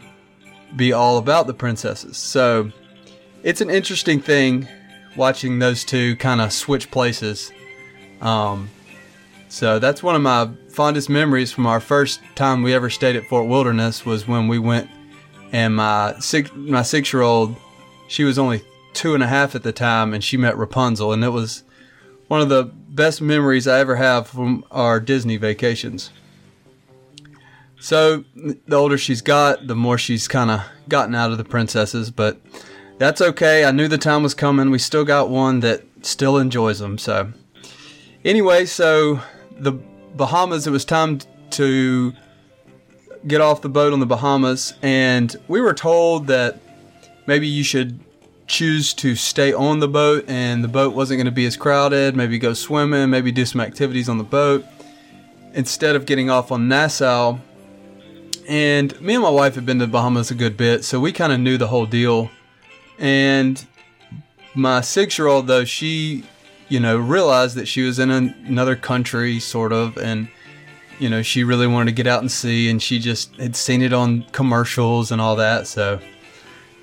be 0.75 0.93
all 0.93 1.17
about 1.17 1.47
the 1.47 1.53
princesses. 1.53 2.17
So 2.17 2.71
it's 3.43 3.61
an 3.61 3.71
interesting 3.71 4.21
thing 4.21 4.67
watching 5.15 5.57
those 5.59 5.83
two 5.83 6.15
kind 6.17 6.41
of 6.41 6.53
switch 6.53 6.91
places. 6.91 7.51
Um, 8.21 8.69
so 9.47 9.79
that's 9.79 10.03
one 10.03 10.15
of 10.15 10.21
my 10.21 10.51
fondest 10.69 11.09
memories 11.09 11.51
from 11.51 11.65
our 11.65 11.79
first 11.79 12.21
time 12.35 12.61
we 12.61 12.75
ever 12.75 12.91
stayed 12.91 13.15
at 13.15 13.25
Fort 13.25 13.47
Wilderness 13.47 14.05
was 14.05 14.27
when 14.27 14.47
we 14.47 14.59
went 14.59 14.89
and 15.51 15.75
my 15.75 16.15
six 16.19 16.51
my 16.53 16.81
six 16.81 17.11
year 17.13 17.21
old 17.21 17.55
she 18.07 18.23
was 18.23 18.37
only 18.39 18.61
two 18.93 19.13
and 19.13 19.23
a 19.23 19.27
half 19.27 19.55
at 19.55 19.63
the 19.63 19.71
time 19.71 20.13
and 20.13 20.23
she 20.23 20.37
met 20.37 20.57
Rapunzel 20.57 21.13
and 21.13 21.23
it 21.23 21.29
was 21.29 21.63
one 22.27 22.41
of 22.41 22.49
the 22.49 22.63
best 22.63 23.21
memories 23.21 23.67
I 23.67 23.79
ever 23.79 23.95
have 23.95 24.27
from 24.27 24.63
our 24.71 24.99
Disney 24.99 25.37
vacations. 25.37 26.11
So 27.79 28.23
the 28.35 28.75
older 28.75 28.97
she's 28.97 29.21
got, 29.21 29.67
the 29.67 29.75
more 29.75 29.97
she's 29.97 30.27
kind 30.27 30.51
of 30.51 30.61
gotten 30.87 31.15
out 31.15 31.31
of 31.31 31.37
the 31.37 31.43
princesses, 31.43 32.11
but 32.11 32.39
that's 32.97 33.21
okay. 33.21 33.65
I 33.65 33.71
knew 33.71 33.87
the 33.87 33.97
time 33.97 34.21
was 34.21 34.33
coming. 34.33 34.69
We 34.69 34.79
still 34.79 35.05
got 35.05 35.29
one 35.29 35.61
that 35.61 35.83
still 36.01 36.37
enjoys 36.37 36.79
them. 36.79 36.97
So, 36.97 37.31
anyway, 38.25 38.65
so 38.65 39.21
the 39.51 39.71
Bahamas, 39.71 40.67
it 40.67 40.71
was 40.71 40.83
time 40.83 41.19
to 41.51 42.13
get 43.27 43.41
off 43.41 43.61
the 43.61 43.69
boat 43.69 43.93
on 43.93 43.99
the 43.99 44.05
Bahamas, 44.05 44.73
and 44.81 45.35
we 45.47 45.61
were 45.61 45.73
told 45.73 46.27
that 46.27 46.59
maybe 47.25 47.47
you 47.47 47.63
should 47.63 47.99
choose 48.47 48.93
to 48.95 49.15
stay 49.15 49.53
on 49.53 49.79
the 49.79 49.87
boat 49.87 50.25
and 50.27 50.63
the 50.63 50.67
boat 50.67 50.95
wasn't 50.95 51.17
going 51.17 51.25
to 51.25 51.31
be 51.31 51.45
as 51.45 51.55
crowded, 51.55 52.15
maybe 52.15 52.39
go 52.39 52.53
swimming, 52.53 53.09
maybe 53.09 53.31
do 53.31 53.45
some 53.45 53.61
activities 53.61 54.09
on 54.09 54.17
the 54.17 54.23
boat 54.23 54.65
instead 55.53 55.95
of 55.95 56.05
getting 56.05 56.29
off 56.29 56.51
on 56.51 56.67
Nassau. 56.67 57.37
And 58.47 58.99
me 58.99 59.13
and 59.13 59.23
my 59.23 59.29
wife 59.29 59.53
had 59.55 59.65
been 59.65 59.77
to 59.79 59.85
the 59.85 59.91
Bahamas 59.91 60.31
a 60.31 60.35
good 60.35 60.57
bit, 60.57 60.83
so 60.83 60.99
we 60.99 61.11
kind 61.11 61.31
of 61.31 61.39
knew 61.39 61.57
the 61.57 61.67
whole 61.67 61.85
deal. 61.85 62.31
And 62.97 63.63
my 64.55 64.81
six 64.81 65.17
year 65.19 65.27
old, 65.27 65.45
though, 65.45 65.65
she, 65.65 66.23
you 66.67 66.79
know, 66.79 66.97
realized 66.97 67.55
that 67.55 67.67
she 67.67 67.83
was 67.83 67.99
in 67.99 68.09
an, 68.09 68.35
another 68.47 68.75
country, 68.75 69.39
sort 69.39 69.71
of, 69.71 69.97
and, 69.97 70.29
you 70.99 71.09
know, 71.09 71.21
she 71.21 71.43
really 71.43 71.67
wanted 71.67 71.91
to 71.91 71.95
get 71.95 72.07
out 72.07 72.21
and 72.21 72.31
see, 72.31 72.69
and 72.69 72.81
she 72.81 72.99
just 72.99 73.35
had 73.37 73.55
seen 73.55 73.81
it 73.81 73.93
on 73.93 74.23
commercials 74.31 75.11
and 75.11 75.19
all 75.21 75.37
that. 75.37 75.65
So, 75.67 75.99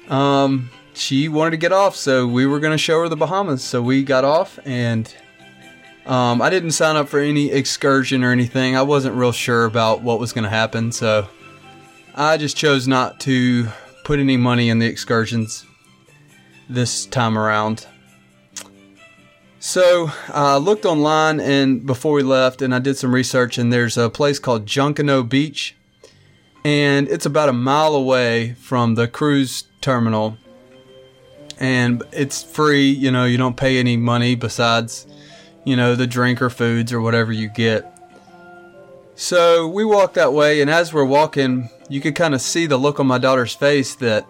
um, 0.08 0.70
she 0.94 1.28
wanted 1.28 1.50
to 1.50 1.56
get 1.58 1.72
off, 1.72 1.94
so 1.94 2.26
we 2.26 2.46
were 2.46 2.58
going 2.58 2.72
to 2.72 2.78
show 2.78 3.00
her 3.00 3.08
the 3.08 3.16
Bahamas. 3.16 3.62
So 3.62 3.82
we 3.82 4.02
got 4.02 4.24
off, 4.24 4.58
and 4.64 5.14
um, 6.06 6.40
I 6.40 6.50
didn't 6.50 6.70
sign 6.72 6.96
up 6.96 7.08
for 7.08 7.20
any 7.20 7.50
excursion 7.52 8.24
or 8.24 8.32
anything. 8.32 8.76
I 8.76 8.82
wasn't 8.82 9.14
real 9.14 9.32
sure 9.32 9.66
about 9.66 10.02
what 10.02 10.18
was 10.18 10.32
going 10.32 10.44
to 10.44 10.50
happen, 10.50 10.92
so 10.92 11.28
I 12.14 12.38
just 12.38 12.56
chose 12.56 12.88
not 12.88 13.20
to 13.20 13.68
put 14.04 14.18
any 14.18 14.36
money 14.36 14.70
in 14.70 14.78
the 14.78 14.86
excursions 14.86 15.66
this 16.68 17.04
time 17.06 17.36
around. 17.36 17.86
So 19.66 20.12
uh, 20.28 20.54
I 20.54 20.56
looked 20.58 20.84
online 20.84 21.40
and 21.40 21.84
before 21.84 22.12
we 22.12 22.22
left, 22.22 22.62
and 22.62 22.72
I 22.72 22.78
did 22.78 22.96
some 22.96 23.12
research, 23.12 23.58
and 23.58 23.72
there's 23.72 23.98
a 23.98 24.08
place 24.08 24.38
called 24.38 24.64
Junkanoo 24.64 25.28
Beach, 25.28 25.74
and 26.62 27.08
it's 27.08 27.26
about 27.26 27.48
a 27.48 27.52
mile 27.52 27.96
away 27.96 28.54
from 28.60 28.94
the 28.94 29.08
cruise 29.08 29.64
terminal, 29.80 30.38
and 31.58 32.04
it's 32.12 32.44
free. 32.44 32.88
You 32.90 33.10
know, 33.10 33.24
you 33.24 33.38
don't 33.38 33.56
pay 33.56 33.80
any 33.80 33.96
money 33.96 34.36
besides, 34.36 35.04
you 35.64 35.74
know, 35.74 35.96
the 35.96 36.06
drink 36.06 36.40
or 36.40 36.48
foods 36.48 36.92
or 36.92 37.00
whatever 37.00 37.32
you 37.32 37.48
get. 37.48 37.92
So 39.16 39.66
we 39.66 39.84
walked 39.84 40.14
that 40.14 40.32
way, 40.32 40.60
and 40.60 40.70
as 40.70 40.92
we're 40.92 41.04
walking, 41.04 41.70
you 41.88 42.00
could 42.00 42.14
kind 42.14 42.36
of 42.36 42.40
see 42.40 42.66
the 42.66 42.76
look 42.76 43.00
on 43.00 43.08
my 43.08 43.18
daughter's 43.18 43.56
face 43.56 43.96
that 43.96 44.28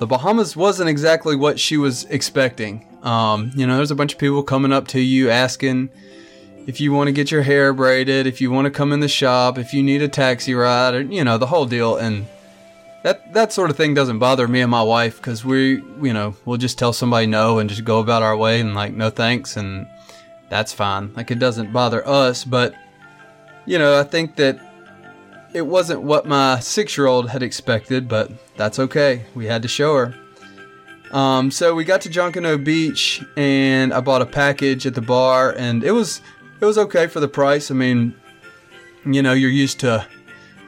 the 0.00 0.06
Bahamas 0.08 0.56
wasn't 0.56 0.90
exactly 0.90 1.36
what 1.36 1.60
she 1.60 1.76
was 1.76 2.06
expecting. 2.06 2.87
Um, 3.02 3.52
you 3.54 3.66
know, 3.66 3.76
there's 3.76 3.90
a 3.90 3.94
bunch 3.94 4.12
of 4.12 4.18
people 4.18 4.42
coming 4.42 4.72
up 4.72 4.88
to 4.88 5.00
you 5.00 5.30
asking 5.30 5.90
if 6.66 6.80
you 6.80 6.92
want 6.92 7.08
to 7.08 7.12
get 7.12 7.30
your 7.30 7.42
hair 7.42 7.72
braided, 7.72 8.26
if 8.26 8.40
you 8.42 8.50
want 8.50 8.66
to 8.66 8.70
come 8.70 8.92
in 8.92 9.00
the 9.00 9.08
shop, 9.08 9.56
if 9.56 9.72
you 9.72 9.82
need 9.82 10.02
a 10.02 10.08
taxi 10.08 10.54
ride, 10.54 10.94
or 10.94 11.00
you 11.00 11.24
know, 11.24 11.38
the 11.38 11.46
whole 11.46 11.64
deal. 11.64 11.96
And 11.96 12.26
that 13.02 13.32
that 13.32 13.52
sort 13.52 13.70
of 13.70 13.76
thing 13.76 13.94
doesn't 13.94 14.18
bother 14.18 14.46
me 14.46 14.60
and 14.60 14.70
my 14.70 14.82
wife 14.82 15.16
because 15.16 15.44
we, 15.44 15.82
you 16.02 16.12
know, 16.12 16.36
we'll 16.44 16.58
just 16.58 16.78
tell 16.78 16.92
somebody 16.92 17.26
no 17.26 17.58
and 17.58 17.70
just 17.70 17.84
go 17.84 18.00
about 18.00 18.22
our 18.22 18.36
way 18.36 18.60
and 18.60 18.74
like 18.74 18.92
no 18.92 19.08
thanks, 19.08 19.56
and 19.56 19.86
that's 20.50 20.72
fine. 20.72 21.14
Like 21.14 21.30
it 21.30 21.38
doesn't 21.38 21.72
bother 21.72 22.06
us, 22.06 22.44
but 22.44 22.74
you 23.64 23.78
know, 23.78 23.98
I 23.98 24.02
think 24.02 24.36
that 24.36 24.60
it 25.54 25.62
wasn't 25.62 26.02
what 26.02 26.26
my 26.26 26.60
six 26.60 26.98
year 26.98 27.06
old 27.06 27.30
had 27.30 27.42
expected, 27.42 28.08
but 28.08 28.30
that's 28.56 28.78
okay. 28.78 29.24
We 29.34 29.46
had 29.46 29.62
to 29.62 29.68
show 29.68 29.94
her. 29.94 30.14
Um, 31.10 31.50
so 31.50 31.74
we 31.74 31.84
got 31.84 32.02
to 32.02 32.08
Junkanoo 32.08 32.62
Beach, 32.62 33.24
and 33.36 33.94
I 33.94 34.00
bought 34.00 34.22
a 34.22 34.26
package 34.26 34.86
at 34.86 34.94
the 34.94 35.00
bar, 35.00 35.54
and 35.56 35.82
it 35.82 35.92
was 35.92 36.20
it 36.60 36.64
was 36.64 36.76
okay 36.78 37.06
for 37.06 37.20
the 37.20 37.28
price. 37.28 37.70
I 37.70 37.74
mean, 37.74 38.14
you 39.06 39.22
know, 39.22 39.32
you're 39.32 39.50
used 39.50 39.80
to 39.80 40.06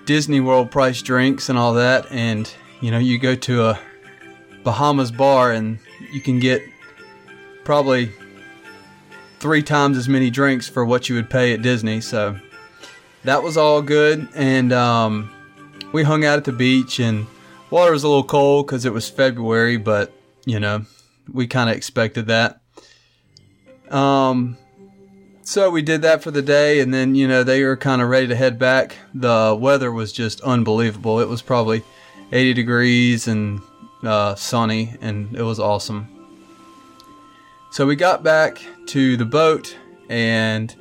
Disney 0.06 0.40
World 0.40 0.70
price 0.70 1.02
drinks 1.02 1.48
and 1.48 1.58
all 1.58 1.74
that, 1.74 2.10
and 2.10 2.52
you 2.80 2.90
know, 2.90 2.98
you 2.98 3.18
go 3.18 3.34
to 3.34 3.64
a 3.64 3.80
Bahamas 4.62 5.10
bar 5.10 5.52
and 5.52 5.78
you 6.12 6.20
can 6.20 6.38
get 6.38 6.62
probably 7.64 8.10
three 9.38 9.62
times 9.62 9.96
as 9.96 10.08
many 10.08 10.30
drinks 10.30 10.68
for 10.68 10.84
what 10.84 11.08
you 11.08 11.14
would 11.14 11.30
pay 11.30 11.52
at 11.52 11.62
Disney. 11.62 12.00
So 12.00 12.38
that 13.24 13.42
was 13.42 13.56
all 13.56 13.82
good, 13.82 14.28
and 14.34 14.72
um, 14.72 15.30
we 15.92 16.02
hung 16.02 16.24
out 16.24 16.38
at 16.38 16.44
the 16.44 16.52
beach, 16.52 16.98
and 16.98 17.26
water 17.70 17.92
was 17.92 18.04
a 18.04 18.08
little 18.08 18.24
cold 18.24 18.66
because 18.66 18.86
it 18.86 18.92
was 18.92 19.08
February, 19.10 19.76
but 19.76 20.12
you 20.44 20.60
know, 20.60 20.84
we 21.32 21.46
kind 21.46 21.70
of 21.70 21.76
expected 21.76 22.26
that. 22.26 22.60
Um, 23.90 24.56
so 25.42 25.70
we 25.70 25.82
did 25.82 26.02
that 26.02 26.22
for 26.22 26.30
the 26.30 26.42
day, 26.42 26.80
and 26.80 26.94
then 26.94 27.14
you 27.14 27.26
know 27.26 27.42
they 27.42 27.64
were 27.64 27.76
kind 27.76 28.00
of 28.00 28.08
ready 28.08 28.28
to 28.28 28.36
head 28.36 28.58
back. 28.58 28.96
The 29.14 29.56
weather 29.58 29.90
was 29.90 30.12
just 30.12 30.40
unbelievable. 30.42 31.20
It 31.20 31.28
was 31.28 31.42
probably 31.42 31.82
80 32.32 32.54
degrees 32.54 33.26
and 33.26 33.60
uh, 34.02 34.34
sunny, 34.34 34.96
and 35.00 35.34
it 35.34 35.42
was 35.42 35.58
awesome. 35.58 36.08
So 37.72 37.86
we 37.86 37.96
got 37.96 38.22
back 38.22 38.60
to 38.86 39.16
the 39.16 39.24
boat 39.24 39.76
and 40.08 40.74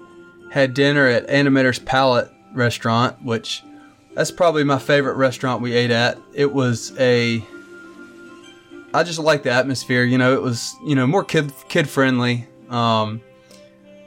had 0.51 0.73
dinner 0.73 1.07
at 1.07 1.27
Animator's 1.27 1.79
Palate 1.79 2.31
restaurant, 2.53 3.23
which 3.23 3.63
that's 4.15 4.31
probably 4.31 4.63
my 4.63 4.79
favorite 4.79 5.15
restaurant 5.15 5.61
we 5.61 5.73
ate 5.73 5.91
at. 5.91 6.17
It 6.33 6.51
was 6.51 6.97
a 6.99 7.43
I 8.93 9.03
just 9.03 9.19
like 9.19 9.43
the 9.43 9.51
atmosphere, 9.51 10.03
you 10.03 10.17
know, 10.17 10.33
it 10.33 10.41
was, 10.41 10.75
you 10.83 10.95
know, 10.95 11.05
more 11.05 11.23
kid 11.23 11.53
kid 11.67 11.87
friendly. 11.87 12.47
Um, 12.69 13.21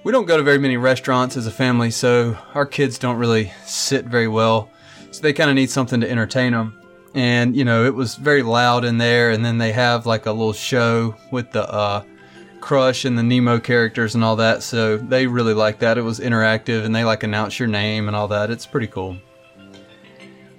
we 0.04 0.10
don't 0.10 0.26
go 0.26 0.36
to 0.36 0.42
very 0.42 0.58
many 0.58 0.76
restaurants 0.76 1.36
as 1.36 1.46
a 1.46 1.52
family, 1.52 1.92
so 1.92 2.36
our 2.54 2.66
kids 2.66 2.98
don't 2.98 3.16
really 3.16 3.52
sit 3.64 4.06
very 4.06 4.26
well. 4.26 4.70
So 5.12 5.22
they 5.22 5.32
kind 5.32 5.50
of 5.50 5.54
need 5.54 5.70
something 5.70 6.00
to 6.00 6.10
entertain 6.10 6.52
them. 6.52 6.80
And, 7.14 7.54
you 7.54 7.64
know, 7.64 7.84
it 7.84 7.94
was 7.94 8.16
very 8.16 8.42
loud 8.42 8.84
in 8.84 8.98
there 8.98 9.30
and 9.30 9.44
then 9.44 9.58
they 9.58 9.72
have 9.72 10.06
like 10.06 10.26
a 10.26 10.32
little 10.32 10.54
show 10.54 11.14
with 11.30 11.52
the 11.52 11.68
uh 11.70 12.04
Crush 12.60 13.04
and 13.04 13.18
the 13.18 13.22
Nemo 13.22 13.58
characters 13.58 14.14
and 14.14 14.24
all 14.24 14.36
that. 14.36 14.62
So 14.62 14.96
they 14.96 15.26
really 15.26 15.52
like 15.52 15.80
that. 15.80 15.98
It 15.98 16.02
was 16.02 16.20
interactive 16.20 16.84
and 16.84 16.94
they 16.94 17.04
like 17.04 17.22
announce 17.22 17.58
your 17.58 17.68
name 17.68 18.06
and 18.06 18.16
all 18.16 18.28
that. 18.28 18.50
It's 18.50 18.66
pretty 18.66 18.86
cool. 18.86 19.18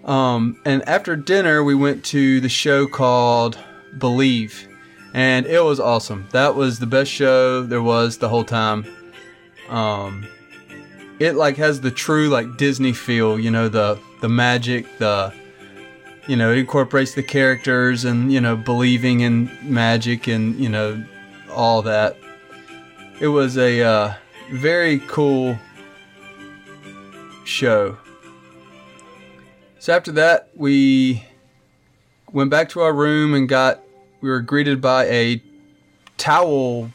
Um, 0.04 0.62
and 0.66 0.88
after 0.88 1.16
dinner, 1.16 1.64
we 1.64 1.76
went 1.76 2.04
to 2.06 2.42
the 2.42 2.50
show 2.50 2.88
called 2.88 3.58
Believe, 3.98 4.68
and 5.14 5.46
it 5.46 5.64
was 5.64 5.80
awesome. 5.80 6.28
That 6.32 6.56
was 6.56 6.80
the 6.80 6.88
best 6.88 7.12
show 7.12 7.64
there 7.64 7.82
was 7.82 8.18
the 8.18 8.30
whole 8.30 8.44
time. 8.44 8.86
Um, 9.70 10.28
it 11.20 11.36
like 11.36 11.58
has 11.58 11.82
the 11.82 11.92
true 11.92 12.30
like 12.30 12.58
Disney 12.58 12.94
feel, 12.94 13.40
you 13.40 13.52
know, 13.52 13.70
the 13.70 14.00
the 14.22 14.30
magic, 14.30 14.98
the 14.98 15.34
you 16.28 16.36
know, 16.36 16.52
it 16.52 16.58
incorporates 16.58 17.14
the 17.14 17.24
characters 17.24 18.06
and 18.06 18.32
you 18.32 18.42
know, 18.42 18.56
believing 18.56 19.22
in 19.22 19.50
magic 19.64 20.28
and 20.28 20.56
you 20.60 20.70
know, 20.70 21.04
all 21.52 21.82
that. 21.84 22.18
It 23.20 23.28
was 23.28 23.58
a 23.58 23.82
uh, 23.82 24.14
very 24.52 25.00
cool 25.00 25.58
show. 27.46 27.98
So 29.80 29.94
after 29.94 30.12
that, 30.14 30.50
we 30.56 31.24
went 32.32 32.50
back 32.50 32.70
to 32.70 32.82
our 32.82 32.94
room 32.94 33.34
and 33.34 33.48
got. 33.48 33.83
We 34.24 34.30
were 34.30 34.40
greeted 34.40 34.80
by 34.80 35.06
a 35.08 35.44
towel 36.16 36.90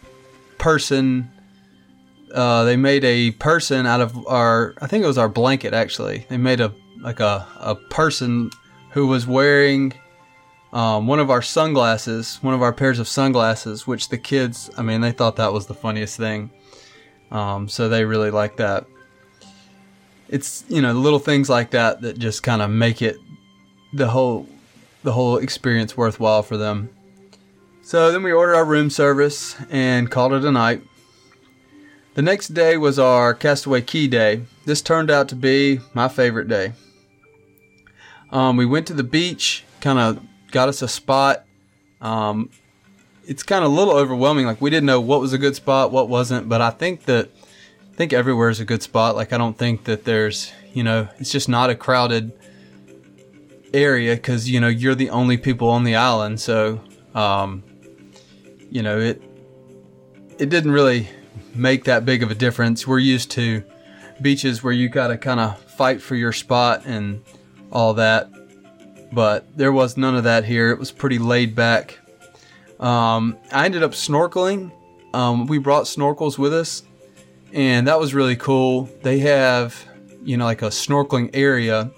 person. 0.57 1.31
Uh, 2.33 2.65
they 2.65 2.75
made 2.75 3.05
a 3.05 3.33
person 3.33 3.85
out 3.85 4.01
of 4.01 4.27
our. 4.27 4.75
I 4.81 4.87
think 4.87 5.05
it 5.05 5.07
was 5.07 5.19
our 5.19 5.29
blanket. 5.29 5.75
Actually, 5.75 6.25
they 6.31 6.39
made 6.39 6.63
a 6.63 6.73
like 7.03 7.21
a 7.21 7.47
a 7.59 7.75
person 7.75 8.51
who 8.93 9.09
was 9.09 9.27
wearing 9.27 9.93
um, 10.73 11.07
one 11.07 11.21
of 11.21 11.29
our 11.29 11.43
sunglasses, 11.43 12.39
one 12.41 12.55
of 12.55 12.63
our 12.63 12.73
pairs 12.73 12.99
of 12.99 13.07
sunglasses, 13.07 13.87
which 13.87 14.09
the 14.09 14.17
kids, 14.17 14.71
I 14.79 14.83
mean, 14.83 15.03
they 15.03 15.13
thought 15.13 15.37
that 15.37 15.53
was 15.53 15.67
the 15.67 15.75
funniest 15.75 16.17
thing. 16.17 16.51
Um, 17.31 17.69
so 17.69 17.91
they 17.91 18.07
really 18.07 18.31
liked 18.31 18.57
that. 18.57 18.87
It's 20.31 20.65
you 20.71 20.81
know 20.81 20.95
little 20.95 21.19
things 21.19 21.51
like 21.51 21.73
that 21.73 22.01
that 22.01 22.19
just 22.19 22.43
kind 22.43 22.63
of 22.63 22.71
make 22.71 23.03
it 23.03 23.19
the 23.93 24.09
whole 24.09 24.49
the 25.03 25.13
whole 25.13 25.37
experience 25.37 25.95
worthwhile 25.95 26.43
for 26.43 26.57
them. 26.57 26.89
So 27.89 28.13
then 28.13 28.23
we 28.23 28.33
ordered 28.33 28.55
our 28.55 28.67
room 28.67 28.91
service 28.91 29.57
and 29.71 30.11
called 30.11 30.35
it 30.35 30.45
a 30.45 30.53
night. 30.53 30.83
The 32.17 32.21
next 32.21 32.49
day 32.49 32.77
was 32.77 32.99
our 32.99 33.33
Castaway 33.33 33.81
Cay 33.81 34.07
day. 34.09 34.43
This 34.67 34.83
turned 34.83 35.11
out 35.11 35.27
to 35.31 35.35
be 35.35 35.81
my 35.95 36.09
favorite 36.09 36.49
day. 36.49 36.75
Um, 38.31 38.59
we 38.59 38.67
went 38.67 38.87
to 38.89 38.93
the 38.93 39.03
beach, 39.03 39.65
kind 39.81 39.99
of 39.99 40.21
got 40.51 40.69
us 40.69 40.83
a 40.83 40.87
spot. 40.87 41.47
Um, 42.03 42.51
it's 43.25 43.43
kind 43.43 43.65
of 43.65 43.73
a 43.73 43.75
little 43.75 43.95
overwhelming. 43.95 44.45
Like 44.45 44.61
we 44.61 44.69
didn't 44.69 44.85
know 44.85 45.01
what 45.01 45.23
was 45.23 45.33
a 45.33 45.39
good 45.39 45.57
spot, 45.57 45.91
what 45.91 46.11
wasn't. 46.11 46.47
But 46.47 46.61
I 46.61 46.69
think 46.69 47.07
that 47.07 47.31
I 47.91 47.97
think 47.97 48.13
everywhere 48.13 48.51
is 48.51 48.61
a 48.61 48.67
good 48.67 48.83
spot. 48.83 49.17
Like 49.17 49.33
I 49.33 49.39
don't 49.39 49.57
think 49.57 49.85
that 49.85 50.05
there's 50.05 50.53
you 50.75 50.83
know 50.83 51.09
it's 51.17 51.33
just 51.33 51.49
not 51.49 51.71
a 51.71 51.75
crowded 51.75 52.39
area 53.73 54.15
because 54.15 54.51
you 54.51 54.61
know 54.61 54.69
you're 54.69 54.95
the 54.95 55.09
only 55.09 55.39
people 55.39 55.71
on 55.71 55.85
the 55.85 55.97
island. 55.97 56.39
So 56.39 56.83
um, 57.15 57.63
you 58.71 58.83
know 58.83 58.99
it 58.99 59.23
it 60.39 60.49
didn't 60.49 60.71
really 60.71 61.09
make 61.55 61.85
that 61.85 62.05
big 62.05 62.23
of 62.23 62.31
a 62.31 62.35
difference. 62.35 62.87
We're 62.87 62.99
used 62.99 63.31
to 63.33 63.65
beaches 64.21 64.63
where 64.63 64.73
you 64.73 64.89
gotta 64.89 65.19
kind 65.19 65.41
of 65.41 65.59
fight 65.61 66.01
for 66.01 66.15
your 66.15 66.33
spot 66.33 66.83
and 66.85 67.23
all 67.73 67.95
that, 67.95 68.31
but 69.13 69.57
there 69.57 69.73
was 69.73 69.97
none 69.97 70.17
of 70.17 70.25
that 70.25 70.45
here. 70.45 70.71
It 70.71 70.79
was 70.79 70.91
pretty 70.91 71.19
laid 71.19 71.55
back. 71.55 71.99
Um, 72.81 73.37
I 73.53 73.65
ended 73.65 73.83
up 73.83 73.93
snorkeling. 73.93 74.73
Um, 75.13 75.47
we 75.47 75.59
brought 75.59 75.85
snorkels 75.85 76.39
with 76.39 76.53
us, 76.55 76.83
and 77.53 77.89
that 77.89 77.99
was 77.99 78.15
really 78.15 78.37
cool. 78.37 78.89
They 79.03 79.21
have, 79.21 79.85
you 80.23 80.37
know, 80.37 80.45
like 80.45 80.63
a 80.63 80.67
snorkeling 80.69 81.31
area, 81.35 81.91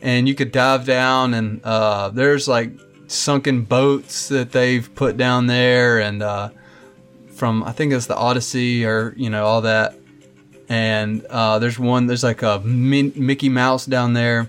and 0.00 0.28
you 0.28 0.34
could 0.34 0.52
dive 0.52 0.84
down, 0.84 1.34
and 1.34 1.64
uh, 1.64 2.10
there's 2.10 2.46
like 2.46 2.70
sunken 3.12 3.62
boats 3.62 4.28
that 4.28 4.52
they've 4.52 4.92
put 4.94 5.16
down 5.16 5.46
there, 5.46 6.00
and 6.00 6.22
uh, 6.22 6.50
from 7.34 7.62
I 7.64 7.72
think 7.72 7.92
it's 7.92 8.06
the 8.06 8.16
Odyssey 8.16 8.84
or 8.84 9.14
you 9.16 9.30
know 9.30 9.46
all 9.46 9.62
that. 9.62 9.94
And 10.68 11.24
uh, 11.26 11.58
there's 11.58 11.78
one, 11.78 12.06
there's 12.06 12.24
like 12.24 12.42
a 12.42 12.60
Min- 12.60 13.12
Mickey 13.14 13.50
Mouse 13.50 13.84
down 13.84 14.14
there 14.14 14.48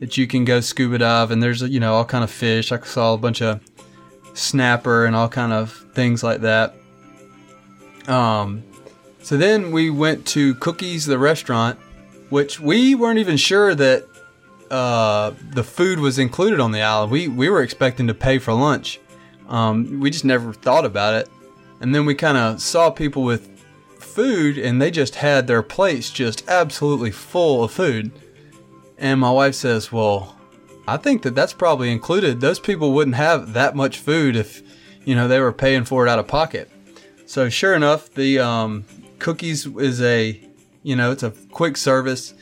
that 0.00 0.16
you 0.16 0.26
can 0.26 0.44
go 0.44 0.60
scuba 0.60 0.98
dive, 0.98 1.30
and 1.30 1.42
there's 1.42 1.62
you 1.62 1.80
know 1.80 1.94
all 1.94 2.04
kind 2.04 2.24
of 2.24 2.30
fish. 2.30 2.72
I 2.72 2.80
saw 2.80 3.14
a 3.14 3.18
bunch 3.18 3.42
of 3.42 3.60
snapper 4.34 5.04
and 5.04 5.14
all 5.14 5.28
kind 5.28 5.52
of 5.52 5.72
things 5.94 6.22
like 6.22 6.40
that. 6.40 6.74
Um, 8.08 8.64
so 9.22 9.36
then 9.36 9.70
we 9.70 9.90
went 9.90 10.26
to 10.28 10.54
Cookies, 10.56 11.06
the 11.06 11.18
restaurant, 11.18 11.78
which 12.30 12.58
we 12.58 12.94
weren't 12.94 13.20
even 13.20 13.36
sure 13.36 13.74
that 13.74 14.06
uh, 14.72 15.34
the 15.50 15.62
food 15.62 16.00
was 16.00 16.18
included 16.18 16.58
on 16.58 16.72
the 16.72 16.80
island. 16.80 17.12
We 17.12 17.28
we 17.28 17.50
were 17.50 17.62
expecting 17.62 18.06
to 18.06 18.14
pay 18.14 18.38
for 18.38 18.54
lunch. 18.54 19.00
Um, 19.48 20.00
we 20.00 20.10
just 20.10 20.24
never 20.24 20.54
thought 20.54 20.86
about 20.86 21.14
it. 21.14 21.28
And 21.80 21.94
then 21.94 22.06
we 22.06 22.14
kind 22.14 22.38
of 22.38 22.60
saw 22.60 22.88
people 22.90 23.22
with 23.22 23.48
food, 23.98 24.56
and 24.56 24.80
they 24.80 24.90
just 24.90 25.16
had 25.16 25.46
their 25.46 25.62
plates 25.62 26.10
just 26.10 26.48
absolutely 26.48 27.10
full 27.10 27.64
of 27.64 27.70
food. 27.70 28.12
And 28.96 29.20
my 29.20 29.30
wife 29.30 29.54
says, 29.54 29.92
"Well, 29.92 30.36
I 30.88 30.96
think 30.96 31.22
that 31.22 31.34
that's 31.34 31.52
probably 31.52 31.92
included. 31.92 32.40
Those 32.40 32.58
people 32.58 32.92
wouldn't 32.92 33.16
have 33.16 33.52
that 33.52 33.76
much 33.76 33.98
food 33.98 34.36
if, 34.36 34.62
you 35.04 35.14
know, 35.14 35.28
they 35.28 35.40
were 35.40 35.52
paying 35.52 35.84
for 35.84 36.06
it 36.06 36.10
out 36.10 36.18
of 36.18 36.26
pocket." 36.26 36.70
So 37.26 37.50
sure 37.50 37.74
enough, 37.74 38.10
the 38.14 38.38
um, 38.38 38.84
cookies 39.18 39.66
is 39.66 40.00
a, 40.00 40.40
you 40.82 40.96
know, 40.96 41.10
it's 41.10 41.22
a 41.22 41.32
quick 41.50 41.76
service 41.76 42.32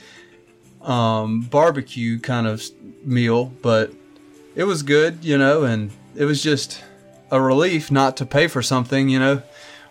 um, 0.82 1.42
barbecue 1.42 2.18
kind 2.18 2.46
of 2.46 2.62
meal, 3.04 3.52
but 3.62 3.92
it 4.54 4.64
was 4.64 4.82
good, 4.82 5.24
you 5.24 5.38
know, 5.38 5.64
and 5.64 5.90
it 6.16 6.24
was 6.24 6.42
just 6.42 6.82
a 7.30 7.40
relief 7.40 7.90
not 7.90 8.16
to 8.18 8.26
pay 8.26 8.46
for 8.48 8.62
something, 8.62 9.08
you 9.08 9.18
know. 9.18 9.42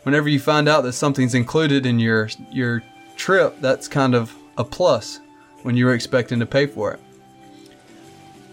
Whenever 0.04 0.30
you 0.30 0.40
find 0.40 0.68
out 0.68 0.82
that 0.82 0.94
something's 0.94 1.36
included 1.36 1.86
in 1.86 2.00
your 2.00 2.30
your 2.52 2.84
trip, 3.16 3.60
that's 3.60 3.88
kind 3.88 4.16
of 4.16 4.34
a 4.58 4.64
plus 4.64 5.20
when 5.64 5.76
you 5.76 5.86
were 5.86 5.94
expecting 5.94 6.40
to 6.40 6.46
pay 6.46 6.66
for 6.66 6.94
it. 6.94 7.00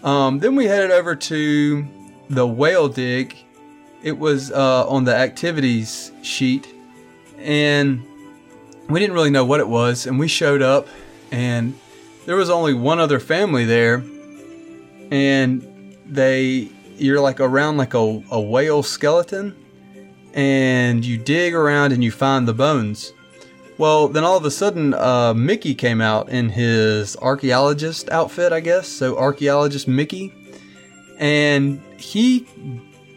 Um, 0.03 0.39
then 0.39 0.55
we 0.55 0.65
headed 0.65 0.91
over 0.91 1.15
to 1.15 1.87
the 2.29 2.47
whale 2.47 2.87
dig. 2.87 3.35
It 4.03 4.17
was 4.17 4.51
uh, 4.51 4.87
on 4.87 5.05
the 5.05 5.15
activities 5.15 6.11
sheet, 6.21 6.67
and 7.39 8.03
we 8.89 8.99
didn't 8.99 9.15
really 9.15 9.31
know 9.31 9.45
what 9.45 9.59
it 9.59 9.67
was. 9.67 10.05
And 10.05 10.19
we 10.19 10.27
showed 10.27 10.61
up, 10.61 10.87
and 11.31 11.73
there 12.27 12.35
was 12.35 12.49
only 12.49 12.73
one 12.73 12.99
other 12.99 13.21
family 13.21 13.63
there, 13.63 14.03
and 15.11 15.95
they 16.05 16.69
you're 16.97 17.21
like 17.21 17.39
around 17.39 17.77
like 17.77 17.93
a, 17.93 18.21
a 18.29 18.39
whale 18.39 18.83
skeleton, 18.83 19.55
and 20.33 21.05
you 21.05 21.17
dig 21.17 21.55
around 21.55 21.93
and 21.93 22.03
you 22.03 22.11
find 22.11 22.45
the 22.45 22.53
bones. 22.53 23.13
Well, 23.77 24.09
then 24.09 24.25
all 24.25 24.35
of 24.35 24.43
a 24.43 24.51
sudden, 24.51 24.93
uh, 24.93 25.35
Mickey 25.35 25.73
came 25.73 26.01
out 26.01 26.27
in 26.27 26.49
his 26.49 27.15
archaeologist 27.17 28.09
outfit, 28.09 28.51
I 28.51 28.59
guess. 28.59 28.89
So 28.89 29.17
archaeologist 29.17 29.87
Mickey, 29.87 30.33
and 31.17 31.81
he 31.97 32.45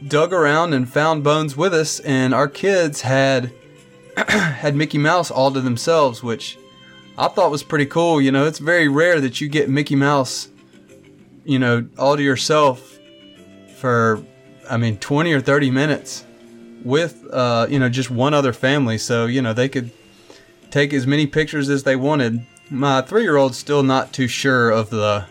dug 0.07 0.33
around 0.33 0.73
and 0.73 0.89
found 0.89 1.25
bones 1.25 1.57
with 1.57 1.75
us, 1.75 1.99
and 2.01 2.33
our 2.33 2.47
kids 2.47 3.01
had 3.01 3.51
had 4.29 4.77
Mickey 4.77 4.99
Mouse 4.99 5.33
all 5.33 5.51
to 5.51 5.61
themselves, 5.61 6.23
which 6.23 6.60
I 7.21 7.29
thought 7.29 7.51
was 7.51 7.63
pretty 7.63 7.85
cool. 7.85 8.19
You 8.19 8.33
know, 8.33 8.47
it's 8.47 8.59
very 8.59 8.89
rare 8.89 9.21
that 9.21 9.43
you 9.43 9.49
get 9.51 9.69
Mickey 9.69 9.95
Mouse, 9.95 10.49
you 11.45 11.59
know, 11.59 11.87
all 11.99 12.17
to 12.17 12.23
yourself 12.23 12.99
for, 13.77 14.25
I 14.71 14.79
mean, 14.79 14.97
20 14.97 15.31
or 15.35 15.41
30 15.43 15.71
minutes 15.71 16.25
with, 16.83 17.27
uh, 17.31 17.67
you 17.69 17.79
know, 17.79 17.91
just 17.91 18.11
one 18.11 18.33
other 18.33 18.55
family. 18.55 18.97
So, 18.97 19.27
you 19.27 19.43
know, 19.43 19.53
they 19.53 19.69
could 19.69 19.91
take 20.71 20.95
as 20.95 21.07
many 21.07 21.27
pictures 21.27 21.69
as 21.69 21.83
they 21.83 21.95
wanted. 21.95 22.47
My 22.71 23.03
three 23.03 23.23
year 23.23 23.37
old's 23.37 23.59
still 23.59 23.83
not 23.83 24.15
too 24.15 24.27
sure 24.27 24.71
of 24.71 24.89
the 24.89 25.27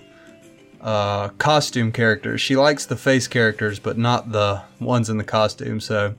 uh, 0.81 1.29
costume 1.39 1.91
characters. 1.91 2.39
She 2.39 2.55
likes 2.55 2.85
the 2.85 2.97
face 2.97 3.27
characters, 3.27 3.79
but 3.79 3.97
not 3.97 4.31
the 4.31 4.61
ones 4.79 5.09
in 5.09 5.17
the 5.17 5.23
costume. 5.23 5.79
So, 5.79 6.13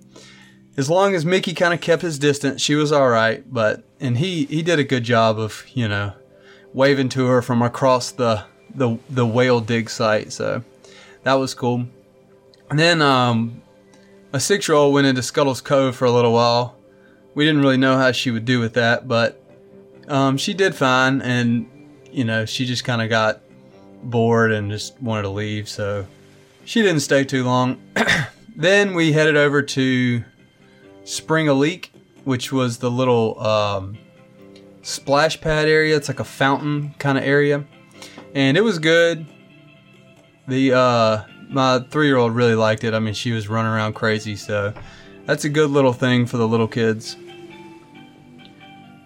as 0.80 0.88
long 0.88 1.14
as 1.14 1.26
Mickey 1.26 1.52
kind 1.52 1.74
of 1.74 1.82
kept 1.82 2.00
his 2.00 2.18
distance, 2.18 2.62
she 2.62 2.74
was 2.74 2.90
all 2.90 3.10
right. 3.10 3.44
But 3.52 3.84
and 4.00 4.16
he 4.16 4.46
he 4.46 4.62
did 4.62 4.78
a 4.78 4.84
good 4.84 5.04
job 5.04 5.38
of 5.38 5.66
you 5.74 5.86
know 5.86 6.14
waving 6.72 7.10
to 7.10 7.26
her 7.26 7.42
from 7.42 7.60
across 7.60 8.10
the 8.10 8.44
the 8.74 8.98
the 9.10 9.26
whale 9.26 9.60
dig 9.60 9.90
site. 9.90 10.32
So 10.32 10.64
that 11.22 11.34
was 11.34 11.52
cool. 11.52 11.86
And 12.70 12.78
then 12.78 13.02
um, 13.02 13.60
a 14.32 14.40
six 14.40 14.68
year 14.68 14.76
old 14.76 14.94
went 14.94 15.06
into 15.06 15.22
Scuttle's 15.22 15.60
Cove 15.60 15.96
for 15.96 16.06
a 16.06 16.10
little 16.10 16.32
while. 16.32 16.78
We 17.34 17.44
didn't 17.44 17.60
really 17.60 17.76
know 17.76 17.98
how 17.98 18.12
she 18.12 18.30
would 18.30 18.46
do 18.46 18.58
with 18.58 18.72
that, 18.74 19.06
but 19.06 19.38
um, 20.08 20.38
she 20.38 20.54
did 20.54 20.74
fine. 20.74 21.20
And 21.20 21.68
you 22.10 22.24
know 22.24 22.46
she 22.46 22.64
just 22.64 22.84
kind 22.84 23.02
of 23.02 23.10
got 23.10 23.42
bored 24.02 24.50
and 24.50 24.70
just 24.70 24.98
wanted 25.02 25.24
to 25.24 25.28
leave. 25.28 25.68
So 25.68 26.06
she 26.64 26.80
didn't 26.80 27.00
stay 27.00 27.24
too 27.24 27.44
long. 27.44 27.82
then 28.56 28.94
we 28.94 29.12
headed 29.12 29.36
over 29.36 29.60
to 29.60 30.24
Spring 31.10 31.48
a 31.48 31.54
Leak, 31.54 31.92
which 32.22 32.52
was 32.52 32.78
the 32.78 32.88
little 32.88 33.36
um, 33.44 33.98
splash 34.82 35.40
pad 35.40 35.68
area. 35.68 35.96
It's 35.96 36.06
like 36.06 36.20
a 36.20 36.24
fountain 36.24 36.94
kind 37.00 37.18
of 37.18 37.24
area, 37.24 37.64
and 38.32 38.56
it 38.56 38.60
was 38.60 38.78
good. 38.78 39.26
The 40.46 40.72
uh, 40.72 41.24
my 41.48 41.80
three 41.90 42.06
year 42.06 42.16
old 42.16 42.36
really 42.36 42.54
liked 42.54 42.84
it. 42.84 42.94
I 42.94 43.00
mean, 43.00 43.14
she 43.14 43.32
was 43.32 43.48
running 43.48 43.72
around 43.72 43.94
crazy, 43.94 44.36
so 44.36 44.72
that's 45.26 45.44
a 45.44 45.48
good 45.48 45.70
little 45.70 45.92
thing 45.92 46.26
for 46.26 46.36
the 46.36 46.46
little 46.46 46.68
kids. 46.68 47.16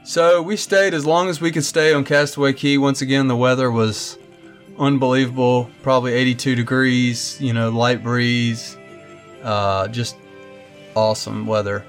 So 0.05 0.43
we 0.43 0.57
stayed 0.57 0.93
as 0.93 1.07
long 1.07 1.31
as 1.31 1.41
we 1.41 1.51
could 1.51 1.65
stay 1.65 1.95
on 1.95 2.05
Castaway 2.05 2.53
Cay. 2.53 2.77
Once 2.77 3.01
again, 3.01 3.29
the 3.29 3.37
weather 3.37 3.71
was 3.71 4.19
unbelievable. 4.79 5.71
Probably 5.81 6.13
82 6.13 6.55
degrees, 6.55 7.41
you 7.41 7.55
know, 7.55 7.71
light 7.71 8.03
breeze, 8.03 8.77
uh, 9.43 9.89
just 9.89 10.19
awesome 10.95 11.47
weather. 11.47 11.83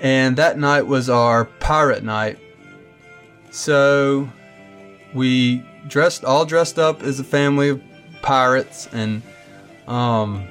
And 0.00 0.36
that 0.36 0.58
night 0.58 0.86
was 0.86 1.10
our 1.10 1.44
pirate 1.44 2.04
night. 2.04 2.38
So 3.50 4.28
we 5.14 5.64
dressed 5.88 6.24
all 6.24 6.44
dressed 6.44 6.78
up 6.78 7.02
as 7.02 7.18
a 7.18 7.24
family 7.24 7.70
of 7.70 7.82
pirates 8.22 8.88
and 8.92 9.22
um 9.86 10.46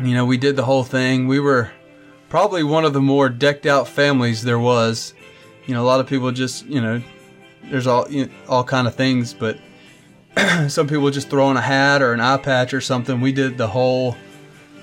you 0.00 0.14
know, 0.14 0.24
we 0.24 0.36
did 0.36 0.54
the 0.54 0.64
whole 0.64 0.84
thing. 0.84 1.26
We 1.26 1.40
were 1.40 1.72
probably 2.28 2.62
one 2.62 2.84
of 2.84 2.92
the 2.92 3.00
more 3.00 3.28
decked 3.28 3.66
out 3.66 3.88
families 3.88 4.42
there 4.42 4.58
was. 4.58 5.12
You 5.66 5.74
know, 5.74 5.82
a 5.82 5.86
lot 5.86 5.98
of 5.98 6.06
people 6.06 6.30
just, 6.30 6.66
you 6.66 6.80
know, 6.80 7.02
there's 7.64 7.86
all 7.86 8.08
you 8.08 8.26
know, 8.26 8.32
all 8.48 8.64
kind 8.64 8.86
of 8.86 8.94
things, 8.94 9.34
but 9.34 9.58
some 10.68 10.86
people 10.86 11.10
just 11.10 11.30
throw 11.30 11.46
on 11.46 11.56
a 11.56 11.60
hat 11.60 12.00
or 12.00 12.12
an 12.12 12.20
eye 12.20 12.36
patch 12.36 12.72
or 12.72 12.80
something. 12.80 13.20
We 13.20 13.32
did 13.32 13.58
the 13.58 13.66
whole 13.66 14.16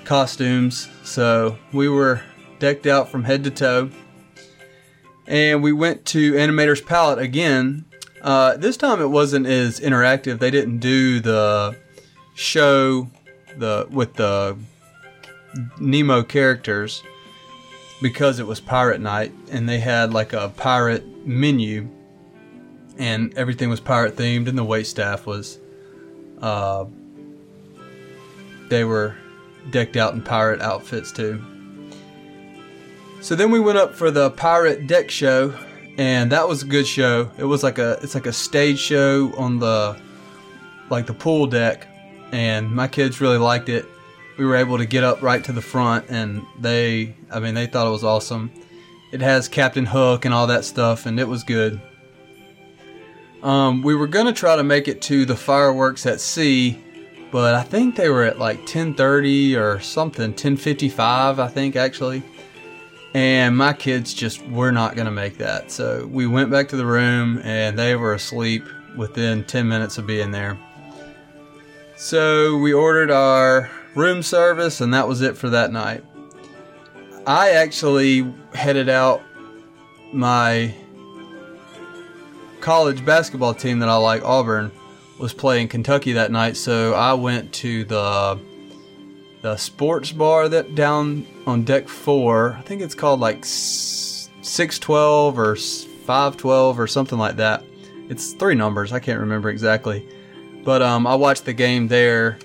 costumes, 0.03 0.89
so 1.03 1.57
we 1.71 1.87
were 1.87 2.21
decked 2.59 2.85
out 2.85 3.09
from 3.09 3.23
head 3.23 3.43
to 3.43 3.51
toe. 3.51 3.89
And 5.27 5.63
we 5.63 5.73
went 5.73 6.05
to 6.07 6.33
Animator's 6.33 6.81
Palate 6.81 7.19
again. 7.19 7.85
Uh, 8.21 8.57
this 8.57 8.77
time 8.77 9.01
it 9.01 9.07
wasn't 9.07 9.47
as 9.47 9.79
interactive. 9.79 10.39
They 10.39 10.51
didn't 10.51 10.79
do 10.79 11.19
the 11.19 11.75
show 12.35 13.09
the 13.57 13.87
with 13.89 14.13
the 14.15 14.57
Nemo 15.79 16.23
characters 16.23 17.03
because 18.01 18.39
it 18.39 18.45
was 18.45 18.59
pirate 18.59 18.99
night 18.99 19.33
and 19.51 19.67
they 19.67 19.79
had 19.79 20.13
like 20.13 20.33
a 20.33 20.49
pirate 20.57 21.05
menu 21.25 21.89
and 22.97 23.33
everything 23.37 23.69
was 23.69 23.79
pirate 23.79 24.15
themed 24.15 24.47
and 24.47 24.57
the 24.57 24.63
wait 24.63 24.85
staff 24.85 25.25
was 25.25 25.59
uh, 26.41 26.85
they 28.69 28.83
were 28.83 29.15
decked 29.71 29.95
out 29.95 30.13
in 30.13 30.21
pirate 30.21 30.61
outfits 30.61 31.11
too. 31.11 31.41
So 33.25 33.33
then 33.33 33.49
we 33.49 33.59
went 33.59 33.79
up 33.79 33.95
for 33.95 34.11
the 34.11 34.29
pirate 34.29 34.85
deck 34.85 35.09
show 35.09 35.51
and 35.97 36.31
that 36.31 36.47
was 36.47 36.61
a 36.61 36.65
good 36.67 36.85
show. 36.85 37.31
It 37.39 37.43
was 37.43 37.63
like 37.63 37.79
a 37.79 37.97
it's 38.03 38.13
like 38.13 38.27
a 38.27 38.31
stage 38.31 38.77
show 38.77 39.33
on 39.35 39.57
the 39.57 39.99
like 40.91 41.07
the 41.07 41.15
pool 41.15 41.47
deck 41.47 41.87
and 42.31 42.69
my 42.69 42.87
kids 42.87 43.21
really 43.21 43.39
liked 43.39 43.67
it. 43.67 43.87
We 44.37 44.45
were 44.45 44.55
able 44.55 44.77
to 44.77 44.85
get 44.85 45.03
up 45.03 45.23
right 45.23 45.43
to 45.43 45.51
the 45.51 45.61
front 45.63 46.05
and 46.07 46.45
they 46.59 47.15
I 47.31 47.39
mean 47.39 47.55
they 47.55 47.65
thought 47.65 47.87
it 47.87 47.89
was 47.89 48.03
awesome. 48.03 48.51
it 49.11 49.21
has 49.21 49.47
Captain 49.47 49.87
Hook 49.87 50.25
and 50.25 50.31
all 50.31 50.45
that 50.45 50.63
stuff, 50.63 51.07
and 51.07 51.19
it 51.19 51.27
was 51.27 51.43
good. 51.43 51.81
Um, 53.41 53.81
we 53.81 53.95
were 53.95 54.05
gonna 54.05 54.33
try 54.33 54.55
to 54.55 54.63
make 54.63 54.87
it 54.87 55.01
to 55.01 55.25
the 55.25 55.35
fireworks 55.35 56.05
at 56.05 56.21
sea, 56.21 56.79
but 57.31 57.55
I 57.55 57.63
think 57.63 57.95
they 57.95 58.09
were 58.09 58.23
at 58.23 58.37
like 58.37 58.67
10:30 58.67 59.55
or 59.55 59.79
something, 59.79 60.31
10:55, 60.31 61.39
I 61.39 61.47
think 61.47 61.75
actually. 61.75 62.21
And 63.15 63.55
my 63.55 63.71
kids 63.71 64.13
just 64.13 64.45
were 64.45 64.73
not 64.73 64.97
gonna 64.97 65.09
make 65.09 65.37
that, 65.37 65.71
so 65.71 66.05
we 66.05 66.27
went 66.27 66.51
back 66.51 66.67
to 66.67 66.75
the 66.75 66.85
room, 66.85 67.39
and 67.45 67.79
they 67.79 67.95
were 67.95 68.13
asleep 68.13 68.67
within 68.97 69.45
10 69.45 69.69
minutes 69.69 69.97
of 69.97 70.05
being 70.05 70.31
there. 70.31 70.57
So 71.95 72.57
we 72.57 72.73
ordered 72.73 73.09
our 73.09 73.71
room 73.95 74.21
service, 74.21 74.81
and 74.81 74.93
that 74.93 75.07
was 75.07 75.21
it 75.21 75.37
for 75.37 75.49
that 75.51 75.71
night. 75.71 76.03
I 77.25 77.51
actually 77.51 78.33
headed 78.53 78.89
out 78.89 79.21
my 80.11 80.75
college 82.59 83.05
basketball 83.05 83.53
team 83.53 83.79
that 83.79 83.87
I 83.87 83.95
like, 83.95 84.25
Auburn, 84.25 84.73
was 85.21 85.33
playing 85.33 85.69
Kentucky 85.69 86.11
that 86.11 86.33
night, 86.33 86.57
so 86.57 86.93
I 86.93 87.13
went 87.13 87.53
to 87.53 87.85
the 87.85 88.37
the 89.45 89.55
sports 89.57 90.11
bar 90.11 90.49
that 90.49 90.73
down 90.73 91.23
on 91.45 91.63
deck 91.63 91.87
four. 91.87 92.55
I 92.57 92.61
think 92.63 92.81
it's 92.81 92.95
called 92.95 93.19
like 93.19 93.45
six 93.45 94.79
twelve 94.79 95.37
or 95.37 95.55
five 95.55 96.35
twelve 96.35 96.79
or 96.79 96.87
something 96.87 97.19
like 97.19 97.35
that. 97.35 97.63
It's 98.09 98.33
three 98.33 98.55
numbers. 98.55 98.91
I 98.91 98.97
can't 98.97 99.19
remember 99.19 99.51
exactly, 99.51 100.03
but 100.63 100.81
um, 100.81 101.05
I 101.05 101.13
watched 101.13 101.45
the 101.45 101.53
game 101.53 101.87
there, 101.87 102.39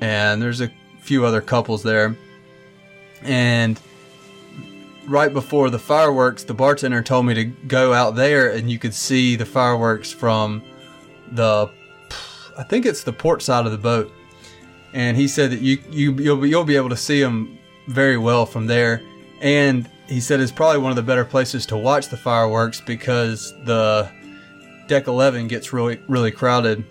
and 0.00 0.40
there's 0.40 0.62
a 0.62 0.72
few 1.00 1.26
other 1.26 1.42
couples 1.42 1.82
there, 1.82 2.16
and 3.20 3.78
right 5.06 5.34
before 5.34 5.68
the 5.68 5.78
fireworks, 5.78 6.44
the 6.44 6.54
bartender 6.54 7.02
told 7.02 7.26
me 7.26 7.34
to 7.34 7.44
go 7.44 7.92
out 7.92 8.14
there 8.14 8.52
and 8.52 8.70
you 8.70 8.78
could 8.78 8.94
see 8.94 9.36
the 9.36 9.44
fireworks 9.44 10.10
from 10.10 10.62
the, 11.32 11.68
I 12.56 12.62
think 12.62 12.86
it's 12.86 13.02
the 13.02 13.12
port 13.12 13.42
side 13.42 13.66
of 13.66 13.72
the 13.72 13.76
boat. 13.76 14.10
And 14.94 15.16
he 15.16 15.28
said 15.28 15.50
that 15.50 15.60
you, 15.60 15.78
you 15.90 16.12
you'll, 16.14 16.36
be, 16.36 16.48
you'll 16.48 16.64
be 16.64 16.76
able 16.76 16.90
to 16.90 16.96
see 16.96 17.20
them 17.20 17.58
very 17.88 18.18
well 18.18 18.46
from 18.46 18.66
there. 18.66 19.02
And 19.40 19.88
he 20.06 20.20
said 20.20 20.40
it's 20.40 20.52
probably 20.52 20.78
one 20.78 20.90
of 20.90 20.96
the 20.96 21.02
better 21.02 21.24
places 21.24 21.66
to 21.66 21.76
watch 21.76 22.08
the 22.08 22.16
fireworks 22.16 22.80
because 22.80 23.52
the 23.64 24.10
deck 24.86 25.06
11 25.06 25.48
gets 25.48 25.72
really, 25.72 26.00
really 26.08 26.30
crowded. 26.30 26.84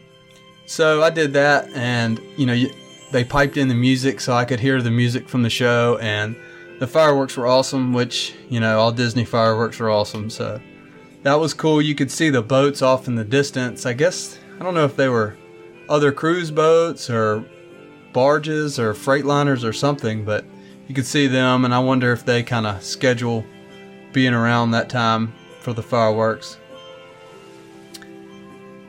So 0.66 1.04
I 1.04 1.10
did 1.10 1.34
that 1.34 1.70
and, 1.74 2.20
you 2.38 2.46
know, 2.46 2.64
they 3.12 3.24
piped 3.24 3.58
in 3.58 3.68
the 3.68 3.76
music 3.76 4.22
so 4.22 4.34
I 4.34 4.46
could 4.46 4.60
hear 4.60 4.82
the 4.82 4.92
music 4.92 5.28
from 5.28 5.44
the 5.44 5.50
show 5.50 5.98
and 6.02 6.36
the 6.80 6.88
fireworks 6.88 7.38
were 7.38 7.46
awesome, 7.46 7.94
which, 7.94 8.34
you 8.50 8.60
know, 8.60 8.80
all 8.80 8.92
Disney 8.92 9.26
fireworks 9.26 9.80
are 9.80 9.90
awesome. 9.90 10.30
So 10.30 10.60
that 11.24 11.36
was 11.36 11.54
cool. 11.54 11.82
You 11.82 11.94
could 11.94 12.10
see 12.10 12.30
the 12.30 12.42
boats 12.42 12.82
off 12.82 13.08
in 13.08 13.16
the 13.16 13.24
distance. 13.24 13.86
I 13.86 13.94
guess, 13.94 14.40
I 14.60 14.64
don't 14.64 14.74
know 14.74 14.86
if 14.86 14.96
they 14.96 15.10
were 15.10 15.38
other 15.90 16.12
cruise 16.12 16.50
boats 16.50 17.10
or 17.10 17.46
barges 18.14 18.80
or 18.80 18.94
freight 18.94 19.26
liners 19.26 19.64
or 19.64 19.74
something, 19.74 20.24
but 20.24 20.46
you 20.88 20.96
could 20.96 21.06
see 21.06 21.28
them. 21.28 21.66
And 21.66 21.74
I 21.74 21.80
wonder 21.80 22.12
if 22.12 22.26
they 22.26 22.44
kind 22.44 22.66
of 22.66 22.84
schedule 22.84 23.46
being 24.14 24.34
around 24.34 24.72
that 24.72 24.90
time 24.90 25.34
for 25.60 25.74
the 25.74 25.84
fireworks. 25.84 26.58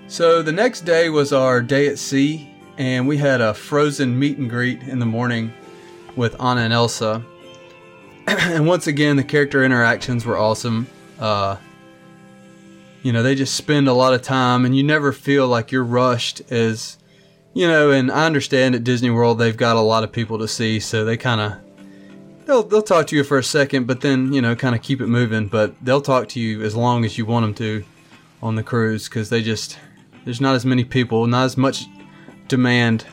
So 0.09 0.43
the 0.43 0.53
next 0.53 0.83
day 0.83 1.09
was 1.09 1.33
our 1.33 1.63
day 1.63 1.87
at 1.89 1.99
sea, 1.99 2.51
and 2.77 3.09
we 3.09 3.17
had 3.17 3.41
a 3.41 3.55
frozen 3.55 4.19
meet 4.19 4.39
and 4.39 4.51
greet 4.51 4.83
in 4.83 4.99
the 4.99 5.07
morning 5.07 5.53
with 6.17 6.39
Anna 6.41 6.63
and 6.63 6.73
Elsa. 6.73 7.25
and 8.27 8.67
once 8.67 8.87
again, 8.87 9.17
the 9.17 9.25
character 9.25 9.65
interactions 9.65 10.25
were 10.25 10.37
awesome. 10.37 10.87
Uh, 11.19 11.57
you 13.03 13.13
know, 13.13 13.23
they 13.23 13.35
just 13.35 13.55
spend 13.55 13.89
a 13.89 13.93
lot 13.93 14.15
of 14.15 14.23
time, 14.23 14.65
and 14.65 14.77
you 14.77 14.83
never 14.83 15.13
feel 15.13 15.49
like 15.49 15.73
you're 15.73 15.83
rushed 15.83 16.43
as, 16.51 16.99
you 17.55 17.67
know. 17.67 17.91
And 17.91 18.11
I 18.11 18.27
understand 18.27 18.75
at 18.75 18.85
Disney 18.85 19.11
World 19.11 19.39
they've 19.39 19.57
got 19.57 19.77
a 19.77 19.81
lot 19.81 20.05
of 20.05 20.13
people 20.13 20.39
to 20.39 20.49
see, 20.49 20.81
so 20.81 21.05
they 21.05 21.17
kind 21.17 21.41
of 21.41 22.47
they'll 22.47 22.63
they'll 22.63 22.83
talk 22.83 23.07
to 23.09 23.17
you 23.17 23.25
for 23.25 23.39
a 23.39 23.45
second, 23.45 23.87
but 23.87 24.01
then 24.01 24.33
you 24.33 24.43
know, 24.43 24.55
kind 24.55 24.75
of 24.75 24.83
keep 24.83 25.01
it 25.01 25.07
moving. 25.07 25.49
But 25.49 25.75
they'll 25.85 26.03
talk 26.03 26.29
to 26.31 26.41
you 26.41 26.63
as 26.63 26.75
long 26.77 27.05
as 27.05 27.19
you 27.19 27.27
want 27.27 27.45
them 27.45 27.55
to 27.55 27.85
on 28.43 28.57
the 28.57 28.63
cruise 28.63 29.09
because 29.09 29.31
they 29.31 29.43
just 29.43 29.79
there's 30.25 30.41
not 30.41 30.55
as 30.55 30.65
many 30.65 30.85
people, 30.85 31.27
not 31.27 31.45
as 31.45 31.57
much 31.57 31.87
demand 32.49 33.07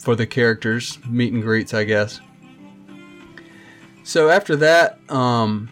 for 0.00 0.14
the 0.14 0.26
characters 0.26 0.98
meet 1.06 1.32
and 1.32 1.42
greets, 1.42 1.74
I 1.74 1.84
guess. 1.84 2.20
So 4.04 4.30
after 4.30 4.56
that, 4.56 4.98
um, 5.10 5.68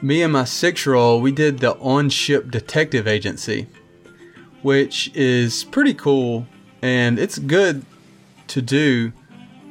me 0.00 0.22
and 0.22 0.32
my 0.32 0.44
six 0.44 0.86
year 0.86 0.94
old, 0.94 1.22
we 1.22 1.32
did 1.32 1.58
the 1.58 1.76
on 1.76 2.08
ship 2.08 2.50
detective 2.50 3.06
agency, 3.06 3.66
which 4.62 5.10
is 5.14 5.64
pretty 5.64 5.94
cool 5.94 6.46
and 6.82 7.18
it's 7.18 7.38
good 7.38 7.84
to 8.48 8.62
do, 8.62 9.12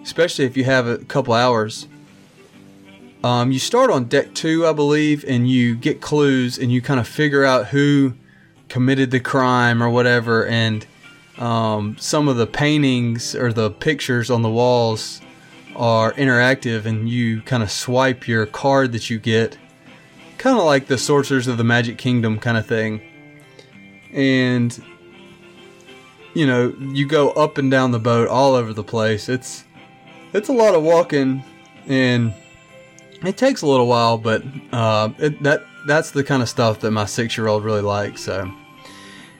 especially 0.03 0.45
if 0.45 0.55
you 0.55 0.63
have 0.63 0.87
a 0.87 0.97
couple 0.99 1.33
hours. 1.33 1.87
Um, 3.23 3.51
you 3.51 3.59
start 3.59 3.89
on 3.91 4.05
deck 4.05 4.33
two, 4.33 4.65
I 4.65 4.71
believe, 4.71 5.25
and 5.27 5.49
you 5.49 5.75
get 5.75 5.99
clues 5.99 6.57
and 6.57 6.71
you 6.71 6.81
kind 6.81 6.99
of 6.99 7.07
figure 7.07 7.43
out 7.43 7.67
who 7.67 8.13
committed 8.69 9.11
the 9.11 9.19
crime 9.19 9.83
or 9.83 9.89
whatever. 9.89 10.45
And 10.45 10.85
um, 11.37 11.97
some 11.99 12.29
of 12.29 12.37
the 12.37 12.47
paintings 12.47 13.35
or 13.35 13.51
the 13.51 13.71
pictures 13.71 14.29
on 14.29 14.41
the 14.41 14.49
walls 14.49 15.21
are 15.75 16.13
interactive 16.13 16.85
and 16.85 17.09
you 17.09 17.41
kind 17.41 17.63
of 17.63 17.71
swipe 17.71 18.27
your 18.27 18.45
card 18.45 18.93
that 18.93 19.09
you 19.09 19.19
get, 19.19 19.57
kind 20.37 20.57
of 20.57 20.63
like 20.63 20.87
the 20.87 20.97
Sorcerers 20.97 21.47
of 21.47 21.57
the 21.57 21.63
Magic 21.63 21.97
Kingdom 21.97 22.39
kind 22.39 22.57
of 22.57 22.65
thing. 22.65 23.01
And 24.13 24.81
you 26.39 26.47
know, 26.47 26.73
you 26.93 27.05
go 27.05 27.31
up 27.31 27.57
and 27.57 27.69
down 27.69 27.91
the 27.91 27.99
boat 27.99 28.29
all 28.29 28.53
over 28.53 28.71
the 28.71 28.83
place. 28.83 29.27
It's 29.27 29.65
it's 30.31 30.47
a 30.47 30.53
lot 30.53 30.73
of 30.73 30.83
walking 30.83 31.43
and 31.85 32.33
it 33.25 33.35
takes 33.35 33.61
a 33.61 33.67
little 33.67 33.87
while, 33.87 34.17
but 34.17 34.41
uh, 34.71 35.09
it, 35.17 35.43
that 35.43 35.65
that's 35.85 36.11
the 36.11 36.23
kind 36.23 36.41
of 36.41 36.47
stuff 36.47 36.79
that 36.79 36.91
my 36.91 37.03
six 37.03 37.37
year 37.37 37.47
old 37.47 37.65
really 37.65 37.81
likes. 37.81 38.21
So 38.21 38.49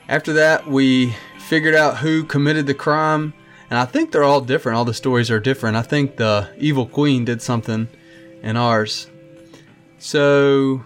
after 0.10 0.34
that, 0.34 0.68
we 0.68 1.16
figured 1.38 1.74
out 1.74 2.00
who 2.00 2.26
committed 2.26 2.68
the 2.68 2.74
crime 2.74 3.34
and 3.70 3.80
I 3.80 3.86
think 3.86 4.12
they're 4.12 4.26
all 4.26 4.42
different. 4.42 4.78
All 4.78 4.84
the 4.84 4.94
stories 4.94 5.32
are 5.32 5.40
different. 5.40 5.78
I 5.78 5.84
think 5.84 6.18
the 6.18 6.50
Evil 6.58 6.86
Queen 6.86 7.24
did 7.24 7.42
something 7.42 7.88
in 8.44 8.58
ours. 8.58 9.08
So 10.00 10.84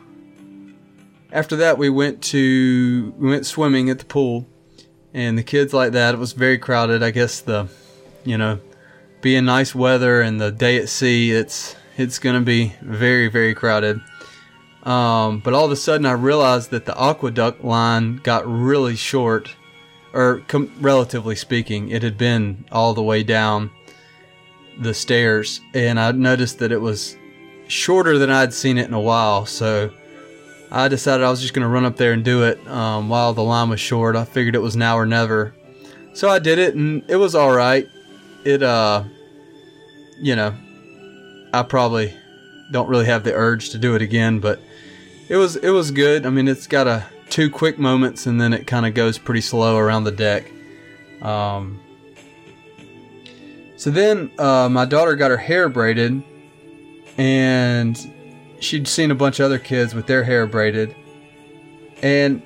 after 1.32 1.56
that, 1.56 1.80
we 1.80 1.90
went 1.90 2.22
to 2.26 3.16
we 3.18 3.32
went 3.32 3.48
swimming 3.48 3.90
at 3.90 3.98
the 3.98 4.06
pool, 4.06 4.46
and 5.14 5.38
the 5.38 5.44
kids 5.44 5.74
like 5.74 5.92
that. 5.94 6.14
It 6.14 6.18
was 6.18 6.34
very 6.34 6.58
crowded. 6.58 7.04
I 7.04 7.12
guess 7.12 7.42
the, 7.42 7.68
you 8.24 8.38
know, 8.38 8.60
being 9.22 9.46
nice 9.46 9.74
weather 9.74 10.22
and 10.22 10.40
the 10.40 10.52
day 10.52 10.78
at 10.78 10.90
sea, 10.90 11.32
it's 11.32 11.76
it's 11.98 12.20
gonna 12.20 12.42
be 12.42 12.74
very 12.82 13.28
very 13.28 13.54
crowded. 13.54 14.02
Um, 14.84 15.40
but 15.40 15.54
all 15.54 15.66
of 15.66 15.72
a 15.72 15.78
sudden, 15.78 16.06
I 16.06 16.12
realized 16.12 16.72
that 16.72 16.86
the 16.86 16.92
AquaDuck 16.92 17.64
line 17.64 18.18
got 18.18 18.46
really 18.46 18.98
short 18.98 19.56
or 20.14 20.42
com- 20.48 20.72
relatively 20.80 21.36
speaking, 21.36 21.90
it 21.90 22.04
had 22.04 22.18
been 22.18 22.66
all 22.72 22.94
the 22.94 23.04
way 23.04 23.24
down 23.24 23.72
the 24.80 24.94
stairs, 24.94 25.60
and 25.74 26.00
I 26.00 26.12
noticed 26.12 26.60
that 26.60 26.72
it 26.72 26.80
was 26.80 27.18
shorter 27.68 28.18
than 28.18 28.30
I'd 28.30 28.54
seen 28.54 28.78
it 28.78 28.88
in 28.88 28.94
a 28.94 29.00
while. 29.00 29.46
So 29.46 29.92
I 30.74 30.88
decided 30.88 31.24
I 31.24 31.30
was 31.30 31.40
just 31.40 31.54
going 31.54 31.62
to 31.64 31.70
run 31.70 31.86
up 31.86 31.98
there 31.98 32.14
and 32.14 32.26
do 32.26 32.44
it 32.44 32.68
um, 32.68 33.08
while 33.08 33.34
the 33.34 33.44
line 33.44 33.70
was 33.70 33.80
short. 33.80 34.16
I 34.16 34.26
figured 34.26 34.56
it 34.56 34.60
was 34.60 34.76
now 34.76 34.98
or 34.98 35.06
never. 35.06 35.54
So 36.14 36.30
I 36.30 36.40
did 36.40 36.58
it, 36.58 36.74
and 36.74 37.04
it 37.08 37.16
was 37.18 37.36
all 37.36 37.56
right. 37.56 37.88
It, 38.44 38.64
uh, 38.64 39.04
you 40.20 40.36
know, 40.36 40.56
I 41.54 41.62
probably 41.62 42.14
don't 42.72 42.90
really 42.90 43.06
have 43.06 43.24
the 43.24 43.34
urge 43.34 43.70
to 43.70 43.78
do 43.78 43.94
it 43.94 44.02
again, 44.02 44.40
but 44.40 44.60
it 45.30 45.38
was 45.38 45.56
it 45.56 45.70
was 45.70 45.92
good. 45.92 46.26
I 46.26 46.32
mean, 46.32 46.48
it's 46.48 46.68
got 46.68 46.88
a 46.88 47.06
two 47.30 47.50
quick 47.50 47.80
moments 47.80 48.28
and 48.28 48.40
then 48.40 48.54
it 48.54 48.68
kind 48.68 48.86
of 48.86 48.94
goes 48.94 49.18
pretty 49.18 49.42
slow 49.42 49.78
around 49.78 50.04
the 50.04 50.12
deck. 50.12 50.52
Um, 51.22 51.80
so 53.76 53.90
then 53.90 54.32
uh, 54.38 54.70
my 54.70 54.86
daughter 54.86 55.16
got 55.16 55.32
her 55.32 55.38
hair 55.38 55.68
braided 55.70 56.22
and 57.18 58.14
she'd 58.64 58.88
seen 58.88 59.12
a 59.12 59.16
bunch 59.16 59.40
of 59.40 59.46
other 59.46 59.60
kids 59.60 59.94
with 59.94 60.08
their 60.08 60.24
hair 60.24 60.48
braided. 60.48 60.96
And, 62.02 62.42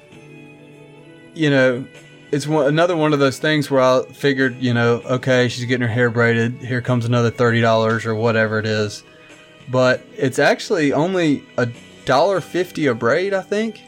you 1.34 1.50
know, 1.50 1.86
it's 2.32 2.48
one, 2.48 2.68
another 2.68 2.96
one 2.96 3.14
of 3.14 3.20
those 3.20 3.40
things 3.40 3.72
where 3.72 3.82
I 3.82 4.04
figured, 4.12 4.58
you 4.58 4.74
know, 4.74 5.02
okay, 5.06 5.48
she's 5.48 5.66
getting 5.66 5.88
her 5.88 5.94
hair 5.94 6.10
braided. 6.10 6.54
Here 6.58 6.82
comes 6.82 7.06
another 7.06 7.32
$30 7.32 8.06
or 8.06 8.16
whatever 8.16 8.60
it 8.60 8.66
is. 8.66 9.04
But 9.70 10.02
it's 10.16 10.40
actually 10.40 10.94
only 10.94 11.44
a 11.58 11.68
dollar 12.06 12.40
fifty 12.40 12.86
a 12.88 12.96
braid, 12.96 13.34
I 13.34 13.42
think 13.42 13.82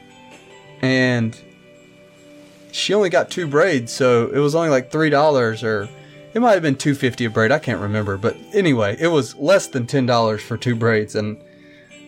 and 0.81 1.37
she 2.71 2.93
only 2.93 3.09
got 3.09 3.29
two 3.29 3.47
braids, 3.47 3.91
so 3.91 4.27
it 4.27 4.39
was 4.39 4.55
only 4.55 4.69
like 4.69 4.91
three 4.91 5.09
dollars, 5.09 5.63
or 5.63 5.89
it 6.33 6.39
might 6.39 6.53
have 6.53 6.61
been 6.61 6.75
two 6.75 6.95
fifty 6.95 7.25
a 7.25 7.29
braid. 7.29 7.51
I 7.51 7.59
can't 7.59 7.81
remember, 7.81 8.17
but 8.17 8.37
anyway, 8.53 8.95
it 8.99 9.07
was 9.07 9.35
less 9.35 9.67
than 9.67 9.87
ten 9.87 10.05
dollars 10.05 10.41
for 10.41 10.57
two 10.57 10.75
braids, 10.75 11.15
and 11.15 11.41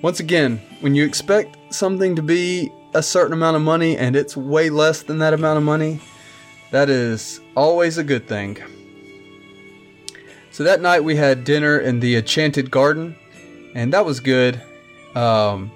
once 0.01 0.19
again, 0.19 0.61
when 0.79 0.95
you 0.95 1.05
expect 1.05 1.57
something 1.73 2.15
to 2.15 2.21
be 2.21 2.71
a 2.93 3.03
certain 3.03 3.33
amount 3.33 3.55
of 3.55 3.61
money 3.61 3.97
and 3.97 4.15
it's 4.15 4.35
way 4.35 4.69
less 4.69 5.03
than 5.03 5.19
that 5.19 5.33
amount 5.33 5.57
of 5.57 5.63
money, 5.63 5.99
that 6.71 6.89
is 6.89 7.39
always 7.55 7.97
a 7.97 8.03
good 8.03 8.27
thing. 8.27 8.57
So 10.51 10.63
that 10.63 10.81
night 10.81 11.03
we 11.03 11.15
had 11.15 11.43
dinner 11.43 11.79
in 11.79 11.99
the 11.99 12.15
Enchanted 12.17 12.71
Garden, 12.71 13.15
and 13.73 13.93
that 13.93 14.05
was 14.05 14.19
good. 14.19 14.61
Um, 15.15 15.71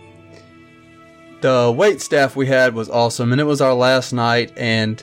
the 1.42 1.74
wait 1.76 2.02
staff 2.02 2.36
we 2.36 2.48
had 2.48 2.74
was 2.74 2.90
awesome, 2.90 3.32
and 3.32 3.40
it 3.40 3.46
was 3.46 3.62
our 3.62 3.74
last 3.74 4.12
night, 4.12 4.52
and 4.58 5.02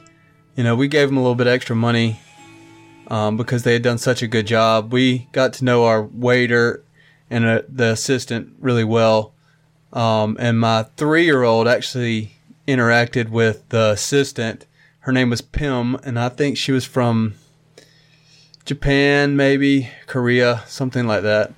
you 0.57 0.65
know 0.65 0.77
we 0.77 0.89
gave 0.89 1.09
them 1.09 1.17
a 1.17 1.21
little 1.21 1.35
bit 1.35 1.47
extra 1.47 1.75
money 1.75 2.21
um, 3.09 3.37
because 3.37 3.63
they 3.63 3.73
had 3.73 3.83
done 3.83 3.99
such 3.99 4.23
a 4.23 4.27
good 4.27 4.47
job. 4.47 4.93
We 4.93 5.29
got 5.33 5.55
to 5.55 5.65
know 5.65 5.85
our 5.85 6.03
waiter 6.03 6.85
and 7.33 7.47
uh, 7.47 7.63
the 7.69 7.93
assistant 7.93 8.55
really 8.61 8.85
well, 8.85 9.33
um, 9.93 10.37
and 10.39 10.61
my 10.61 10.85
three-year-old 10.97 11.67
actually 11.67 12.37
interacted 12.69 13.31
with 13.31 13.69
the 13.71 13.91
assistant. 13.91 14.67
Her 15.01 15.13
name 15.13 15.31
was 15.31 15.41
Pim, 15.41 15.97
and 16.05 16.19
I 16.19 16.29
think 16.29 16.57
she 16.57 16.73
was 16.73 16.85
from 16.85 17.35
Japan, 18.65 19.35
maybe 19.35 19.91
Korea, 20.07 20.63
something 20.67 21.07
like 21.07 21.23
that. 21.23 21.53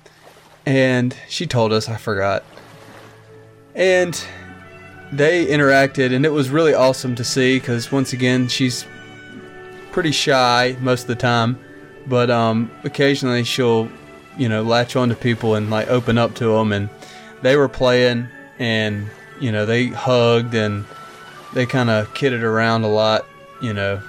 And 0.65 1.15
she 1.29 1.45
told 1.45 1.71
us, 1.71 1.87
I 1.89 1.97
forgot. 1.97 2.43
And 3.75 4.19
they 5.11 5.45
interacted, 5.45 6.15
and 6.15 6.25
it 6.25 6.31
was 6.31 6.49
really 6.49 6.73
awesome 6.73 7.15
to 7.15 7.23
see 7.23 7.59
because 7.59 7.91
once 7.91 8.13
again, 8.13 8.47
she's 8.47 8.85
pretty 9.91 10.11
shy 10.11 10.75
most 10.79 11.01
of 11.01 11.07
the 11.07 11.15
time, 11.15 11.59
but 12.07 12.31
um, 12.31 12.71
occasionally 12.83 13.43
she'll, 13.43 13.89
you 14.37 14.49
know, 14.49 14.63
latch 14.63 14.95
on 14.95 15.09
to 15.09 15.15
people 15.15 15.55
and 15.55 15.69
like 15.69 15.87
open 15.87 16.17
up 16.17 16.35
to 16.35 16.57
them. 16.57 16.71
And 16.71 16.89
they 17.41 17.55
were 17.55 17.69
playing, 17.69 18.27
and 18.59 19.09
you 19.39 19.51
know, 19.51 19.65
they 19.65 19.87
hugged 19.87 20.53
and 20.53 20.85
they 21.53 21.65
kind 21.65 21.89
of 21.89 22.13
kidded 22.13 22.43
around 22.43 22.83
a 22.83 22.87
lot, 22.87 23.25
you 23.61 23.73
know, 23.73 24.01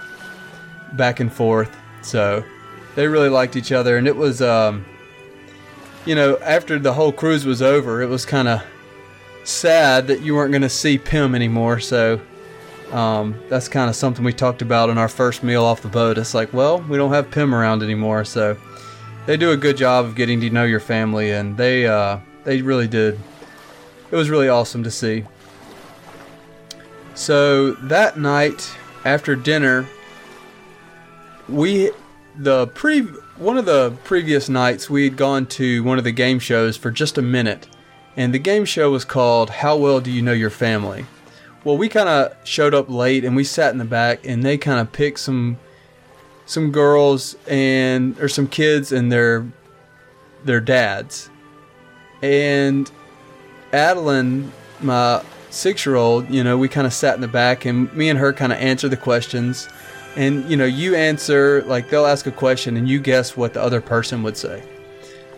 back 0.92 1.20
and 1.20 1.32
forth. 1.32 1.74
So 2.02 2.44
they 2.94 3.06
really 3.06 3.28
liked 3.28 3.56
each 3.56 3.72
other, 3.72 3.96
and 3.96 4.06
it 4.06 4.16
was, 4.16 4.40
um, 4.42 4.84
you 6.04 6.14
know, 6.14 6.38
after 6.38 6.78
the 6.78 6.92
whole 6.92 7.12
cruise 7.12 7.44
was 7.44 7.62
over, 7.62 8.02
it 8.02 8.08
was 8.08 8.24
kind 8.24 8.48
of 8.48 8.62
sad 9.44 10.06
that 10.08 10.22
you 10.22 10.34
weren't 10.34 10.50
going 10.50 10.62
to 10.62 10.68
see 10.68 10.98
Pim 10.98 11.34
anymore. 11.34 11.78
So 11.78 12.20
um, 12.92 13.36
that's 13.48 13.68
kind 13.68 13.90
of 13.90 13.96
something 13.96 14.24
we 14.24 14.32
talked 14.32 14.62
about 14.62 14.90
in 14.90 14.98
our 14.98 15.08
first 15.08 15.42
meal 15.42 15.64
off 15.64 15.82
the 15.82 15.88
boat. 15.88 16.18
It's 16.18 16.34
like, 16.34 16.52
well, 16.52 16.80
we 16.82 16.96
don't 16.96 17.12
have 17.12 17.30
Pim 17.30 17.54
around 17.54 17.82
anymore, 17.82 18.24
so 18.24 18.56
they 19.26 19.36
do 19.36 19.50
a 19.50 19.56
good 19.56 19.76
job 19.76 20.04
of 20.04 20.14
getting 20.14 20.40
to 20.40 20.50
know 20.50 20.64
your 20.64 20.80
family, 20.80 21.32
and 21.32 21.56
they 21.56 21.86
uh, 21.86 22.18
they 22.44 22.62
really 22.62 22.88
did. 22.88 23.18
It 24.10 24.16
was 24.16 24.30
really 24.30 24.48
awesome 24.48 24.84
to 24.84 24.90
see. 24.90 25.24
So 27.14 27.72
that 27.72 28.18
night 28.18 28.70
after 29.04 29.34
dinner, 29.34 29.86
we 31.48 31.90
the 32.36 32.68
pre 32.68 33.02
one 33.38 33.58
of 33.58 33.66
the 33.66 33.90
previous 34.04 34.48
nights 34.48 34.88
we 34.88 35.04
had 35.04 35.16
gone 35.16 35.46
to 35.46 35.82
one 35.82 35.98
of 35.98 36.04
the 36.04 36.12
game 36.12 36.38
shows 36.38 36.76
for 36.76 36.90
just 36.90 37.18
a 37.18 37.22
minute, 37.22 37.66
and 38.16 38.32
the 38.32 38.38
game 38.38 38.64
show 38.64 38.90
was 38.90 39.04
called 39.04 39.50
"How 39.50 39.76
Well 39.76 40.00
Do 40.00 40.10
You 40.10 40.22
Know 40.22 40.32
Your 40.32 40.50
Family." 40.50 41.04
Well, 41.64 41.76
we 41.76 41.88
kind 41.88 42.08
of 42.08 42.36
showed 42.44 42.74
up 42.74 42.88
late 42.88 43.24
and 43.24 43.34
we 43.34 43.42
sat 43.42 43.72
in 43.72 43.78
the 43.78 43.84
back, 43.84 44.24
and 44.24 44.44
they 44.44 44.56
kind 44.56 44.78
of 44.78 44.92
picked 44.92 45.18
some 45.18 45.58
some 46.46 46.72
girls 46.72 47.36
and 47.46 48.18
or 48.20 48.28
some 48.28 48.46
kids 48.46 48.92
and 48.92 49.12
their 49.12 49.46
their 50.44 50.60
dads, 50.60 51.28
and 52.22 52.90
Adeline, 53.72 54.52
my 54.80 55.22
six 55.50 55.84
year 55.84 55.96
old, 55.96 56.30
you 56.30 56.42
know, 56.42 56.56
we 56.56 56.68
kind 56.68 56.86
of 56.86 56.92
sat 56.92 57.14
in 57.14 57.20
the 57.20 57.28
back, 57.28 57.64
and 57.64 57.92
me 57.94 58.08
and 58.08 58.18
her 58.18 58.32
kind 58.32 58.52
of 58.52 58.58
answered 58.58 58.90
the 58.90 58.96
questions. 58.96 59.68
And 60.16 60.50
you 60.50 60.56
know 60.56 60.64
you 60.64 60.94
answer 60.94 61.62
like 61.64 61.90
they'll 61.90 62.06
ask 62.06 62.26
a 62.26 62.30
question 62.30 62.78
and 62.78 62.88
you 62.88 62.98
guess 62.98 63.36
what 63.36 63.52
the 63.52 63.60
other 63.60 63.82
person 63.82 64.22
would 64.22 64.38
say. 64.38 64.66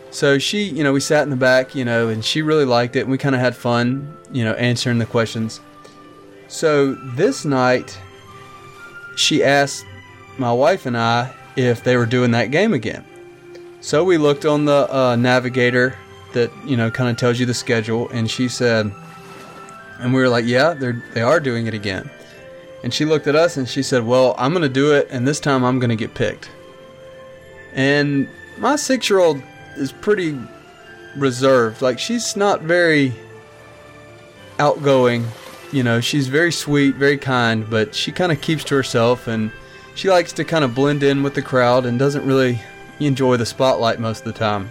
So 0.09 0.39
she 0.39 0.63
you 0.63 0.85
know 0.85 0.93
we 0.93 1.01
sat 1.01 1.23
in 1.23 1.29
the 1.29 1.35
back 1.35 1.75
you 1.75 1.83
know 1.83 2.07
and 2.07 2.23
she 2.23 2.41
really 2.41 2.63
liked 2.63 2.95
it 2.95 3.01
and 3.01 3.11
we 3.11 3.17
kind 3.17 3.35
of 3.35 3.41
had 3.41 3.57
fun 3.57 4.17
you 4.31 4.45
know 4.45 4.53
answering 4.53 4.97
the 4.97 5.05
questions. 5.05 5.59
So 6.47 6.93
this 6.93 7.43
night 7.43 7.99
she 9.17 9.43
asked 9.43 9.85
my 10.37 10.51
wife 10.51 10.85
and 10.85 10.97
i 10.97 11.33
if 11.55 11.83
they 11.83 11.97
were 11.97 12.05
doing 12.05 12.31
that 12.31 12.51
game 12.51 12.73
again 12.73 13.03
so 13.81 14.03
we 14.03 14.17
looked 14.17 14.45
on 14.45 14.65
the 14.65 14.93
uh, 14.93 15.15
navigator 15.15 15.97
that 16.33 16.51
you 16.65 16.77
know 16.77 16.91
kind 16.91 17.09
of 17.09 17.17
tells 17.17 17.39
you 17.39 17.45
the 17.45 17.53
schedule 17.53 18.09
and 18.09 18.29
she 18.29 18.47
said 18.47 18.91
and 19.99 20.13
we 20.13 20.19
were 20.21 20.29
like 20.29 20.45
yeah 20.45 20.73
they're 20.73 21.03
they 21.13 21.21
are 21.21 21.39
doing 21.39 21.67
it 21.67 21.73
again 21.73 22.09
and 22.83 22.93
she 22.93 23.05
looked 23.05 23.27
at 23.27 23.35
us 23.35 23.57
and 23.57 23.67
she 23.67 23.83
said, 23.83 24.05
Well, 24.05 24.35
I'm 24.37 24.53
to 24.61 24.69
do 24.69 24.93
it, 24.93 25.07
and 25.09 25.27
this 25.27 25.39
time 25.39 25.63
I'm 25.63 25.79
to 25.89 25.95
get 25.95 26.13
picked. 26.13 26.49
And 27.73 28.27
my 28.57 28.75
six 28.75 29.09
year 29.09 29.19
old 29.19 29.41
is 29.75 29.91
pretty 29.91 30.39
reserved. 31.17 31.81
Like, 31.81 31.99
she's 31.99 32.35
not 32.35 32.61
very 32.61 33.13
outgoing. 34.59 35.25
You 35.71 35.83
know, 35.83 35.99
she's 36.01 36.27
very 36.27 36.51
sweet, 36.51 36.95
very 36.95 37.17
kind, 37.17 37.69
but 37.69 37.93
she 37.93 38.11
kind 38.11 38.31
of 38.31 38.41
keeps 38.41 38.63
to 38.65 38.75
herself 38.75 39.27
and 39.27 39.51
she 39.95 40.09
likes 40.09 40.31
to 40.33 40.43
kind 40.43 40.63
of 40.63 40.75
blend 40.75 41.03
in 41.03 41.23
with 41.23 41.33
the 41.33 41.41
crowd 41.41 41.85
and 41.85 41.99
doesn't 41.99 42.25
really 42.25 42.59
enjoy 42.99 43.37
the 43.37 43.45
spotlight 43.45 43.99
most 43.99 44.19
of 44.19 44.33
the 44.33 44.39
time. 44.39 44.69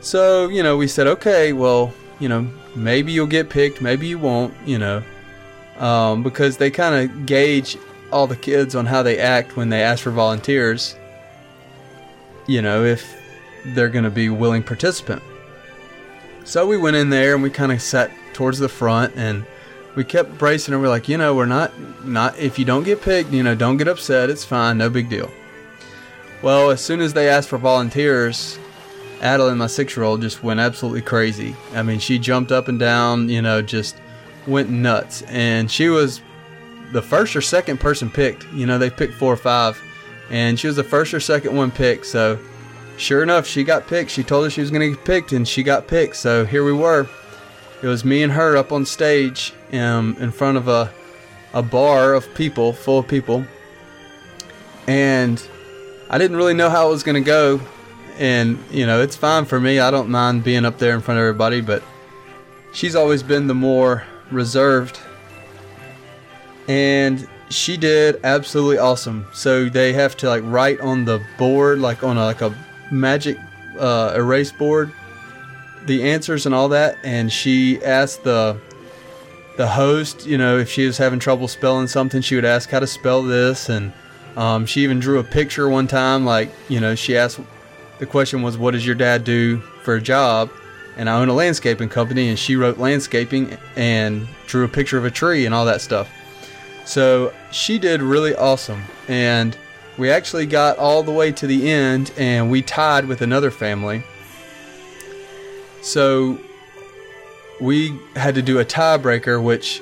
So, 0.00 0.48
you 0.48 0.62
know, 0.62 0.76
we 0.76 0.88
said, 0.88 1.06
okay, 1.06 1.52
well, 1.52 1.92
you 2.18 2.28
know, 2.28 2.48
maybe 2.74 3.12
you'll 3.12 3.26
get 3.26 3.50
picked, 3.50 3.80
maybe 3.80 4.06
you 4.06 4.18
won't, 4.18 4.54
you 4.66 4.78
know 4.78 5.02
um, 5.78 6.22
because 6.22 6.56
they 6.56 6.70
kind 6.70 6.94
of 6.94 7.26
gauge 7.26 7.76
all 8.12 8.26
the 8.26 8.36
kids 8.36 8.74
on 8.74 8.86
how 8.86 9.02
they 9.02 9.18
act 9.18 9.56
when 9.56 9.68
they 9.68 9.82
ask 9.82 10.02
for 10.02 10.10
volunteers. 10.10 10.96
You 12.46 12.62
know, 12.62 12.84
if 12.84 13.20
they're 13.66 13.88
going 13.88 14.04
to 14.04 14.10
be 14.10 14.28
willing 14.28 14.62
participant. 14.62 15.22
So 16.44 16.66
we 16.66 16.76
went 16.76 16.96
in 16.96 17.10
there 17.10 17.34
and 17.34 17.42
we 17.42 17.50
kind 17.50 17.72
of 17.72 17.80
sat 17.80 18.10
towards 18.32 18.58
the 18.58 18.68
front 18.68 19.14
and 19.16 19.46
we 19.94 20.04
kept 20.04 20.38
bracing 20.38 20.74
and 20.74 20.82
we're 20.82 20.88
like, 20.88 21.08
you 21.08 21.18
know, 21.18 21.34
we're 21.34 21.46
not 21.46 21.72
not 22.04 22.38
if 22.38 22.58
you 22.58 22.64
don't 22.64 22.84
get 22.84 23.02
picked, 23.02 23.30
you 23.30 23.42
know, 23.42 23.54
don't 23.54 23.76
get 23.76 23.88
upset. 23.88 24.30
It's 24.30 24.44
fine, 24.44 24.78
no 24.78 24.88
big 24.88 25.08
deal. 25.08 25.30
Well, 26.42 26.70
as 26.70 26.80
soon 26.80 27.00
as 27.00 27.12
they 27.12 27.28
asked 27.28 27.48
for 27.48 27.58
volunteers, 27.58 28.58
Adeline, 29.20 29.58
my 29.58 29.68
six-year-old, 29.68 30.20
just 30.20 30.42
went 30.42 30.58
absolutely 30.58 31.02
crazy. 31.02 31.54
I 31.74 31.82
mean, 31.84 32.00
she 32.00 32.18
jumped 32.18 32.50
up 32.50 32.66
and 32.66 32.78
down, 32.78 33.28
you 33.28 33.40
know, 33.40 33.62
just 33.62 33.96
went 34.48 34.68
nuts, 34.68 35.22
and 35.22 35.70
she 35.70 35.88
was 35.88 36.20
the 36.90 37.00
first 37.00 37.36
or 37.36 37.40
second 37.40 37.78
person 37.78 38.10
picked. 38.10 38.44
You 38.52 38.66
know, 38.66 38.78
they 38.78 38.90
picked 38.90 39.14
four 39.14 39.32
or 39.32 39.36
five, 39.36 39.80
and 40.30 40.58
she 40.58 40.66
was 40.66 40.74
the 40.74 40.82
first 40.82 41.14
or 41.14 41.20
second 41.20 41.54
one 41.54 41.70
picked. 41.70 42.06
So, 42.06 42.36
sure 42.96 43.22
enough, 43.22 43.46
she 43.46 43.62
got 43.62 43.86
picked. 43.86 44.10
She 44.10 44.24
told 44.24 44.44
us 44.44 44.52
she 44.52 44.60
was 44.60 44.72
going 44.72 44.90
to 44.90 44.96
get 44.96 45.04
picked, 45.04 45.30
and 45.30 45.46
she 45.46 45.62
got 45.62 45.86
picked. 45.86 46.16
So 46.16 46.44
here 46.44 46.64
we 46.64 46.72
were. 46.72 47.08
It 47.82 47.86
was 47.86 48.04
me 48.04 48.24
and 48.24 48.32
her 48.32 48.56
up 48.56 48.72
on 48.72 48.84
stage 48.84 49.54
um, 49.72 50.16
in 50.20 50.30
front 50.30 50.56
of 50.56 50.68
a 50.68 50.92
a 51.54 51.62
bar 51.62 52.14
of 52.14 52.32
people, 52.34 52.72
full 52.72 53.00
of 53.00 53.08
people, 53.08 53.44
and 54.86 55.42
I 56.08 56.18
didn't 56.18 56.36
really 56.36 56.54
know 56.54 56.70
how 56.70 56.88
it 56.88 56.90
was 56.90 57.02
going 57.02 57.22
to 57.22 57.26
go. 57.26 57.60
And 58.18 58.58
you 58.70 58.86
know, 58.86 59.00
it's 59.02 59.16
fine 59.16 59.44
for 59.44 59.58
me. 59.60 59.78
I 59.78 59.90
don't 59.90 60.08
mind 60.08 60.44
being 60.44 60.64
up 60.64 60.78
there 60.78 60.94
in 60.94 61.00
front 61.00 61.18
of 61.18 61.22
everybody, 61.22 61.60
but 61.60 61.82
she's 62.72 62.94
always 62.94 63.22
been 63.22 63.46
the 63.46 63.54
more 63.54 64.04
reserved. 64.30 65.00
And 66.68 67.26
she 67.50 67.76
did 67.76 68.20
absolutely 68.24 68.78
awesome. 68.78 69.26
So 69.32 69.68
they 69.68 69.92
have 69.92 70.16
to 70.18 70.28
like 70.28 70.42
write 70.44 70.80
on 70.80 71.04
the 71.04 71.24
board, 71.38 71.78
like 71.78 72.02
on 72.02 72.16
a, 72.16 72.24
like 72.24 72.40
a 72.40 72.54
magic 72.90 73.38
uh, 73.78 74.12
erase 74.14 74.52
board, 74.52 74.92
the 75.86 76.02
answers 76.10 76.46
and 76.46 76.54
all 76.54 76.68
that. 76.68 76.98
And 77.02 77.32
she 77.32 77.82
asked 77.82 78.24
the 78.24 78.58
the 79.56 79.68
host, 79.68 80.26
you 80.26 80.38
know, 80.38 80.58
if 80.58 80.70
she 80.70 80.86
was 80.86 80.98
having 80.98 81.18
trouble 81.18 81.48
spelling 81.48 81.86
something, 81.86 82.22
she 82.22 82.34
would 82.34 82.44
ask 82.44 82.70
how 82.70 82.80
to 82.80 82.86
spell 82.86 83.22
this. 83.22 83.68
And 83.68 83.92
um, 84.36 84.66
she 84.66 84.82
even 84.82 84.98
drew 84.98 85.18
a 85.18 85.24
picture 85.24 85.68
one 85.68 85.86
time, 85.86 86.24
like 86.24 86.50
you 86.68 86.80
know, 86.80 86.94
she 86.94 87.16
asked. 87.16 87.40
The 87.98 88.06
question 88.06 88.42
was, 88.42 88.58
"What 88.58 88.72
does 88.72 88.84
your 88.84 88.94
dad 88.94 89.24
do 89.24 89.58
for 89.58 89.94
a 89.94 90.00
job?" 90.00 90.50
and 90.96 91.08
I 91.08 91.14
own 91.20 91.28
a 91.28 91.34
landscaping 91.34 91.88
company, 91.88 92.28
and 92.28 92.38
she 92.38 92.56
wrote 92.56 92.78
landscaping 92.78 93.56
and 93.76 94.28
drew 94.46 94.64
a 94.64 94.68
picture 94.68 94.98
of 94.98 95.04
a 95.04 95.10
tree 95.10 95.46
and 95.46 95.54
all 95.54 95.64
that 95.64 95.80
stuff. 95.80 96.10
So 96.84 97.32
she 97.50 97.78
did 97.78 98.02
really 98.02 98.34
awesome, 98.34 98.82
and 99.08 99.56
we 99.96 100.10
actually 100.10 100.46
got 100.46 100.78
all 100.78 101.02
the 101.02 101.12
way 101.12 101.32
to 101.32 101.46
the 101.46 101.70
end, 101.70 102.12
and 102.16 102.50
we 102.50 102.62
tied 102.62 103.06
with 103.06 103.22
another 103.22 103.50
family. 103.50 104.02
So 105.80 106.38
we 107.62 107.96
had 108.16 108.34
to 108.34 108.42
do 108.42 108.58
a 108.58 108.64
tiebreaker, 108.64 109.42
which 109.42 109.80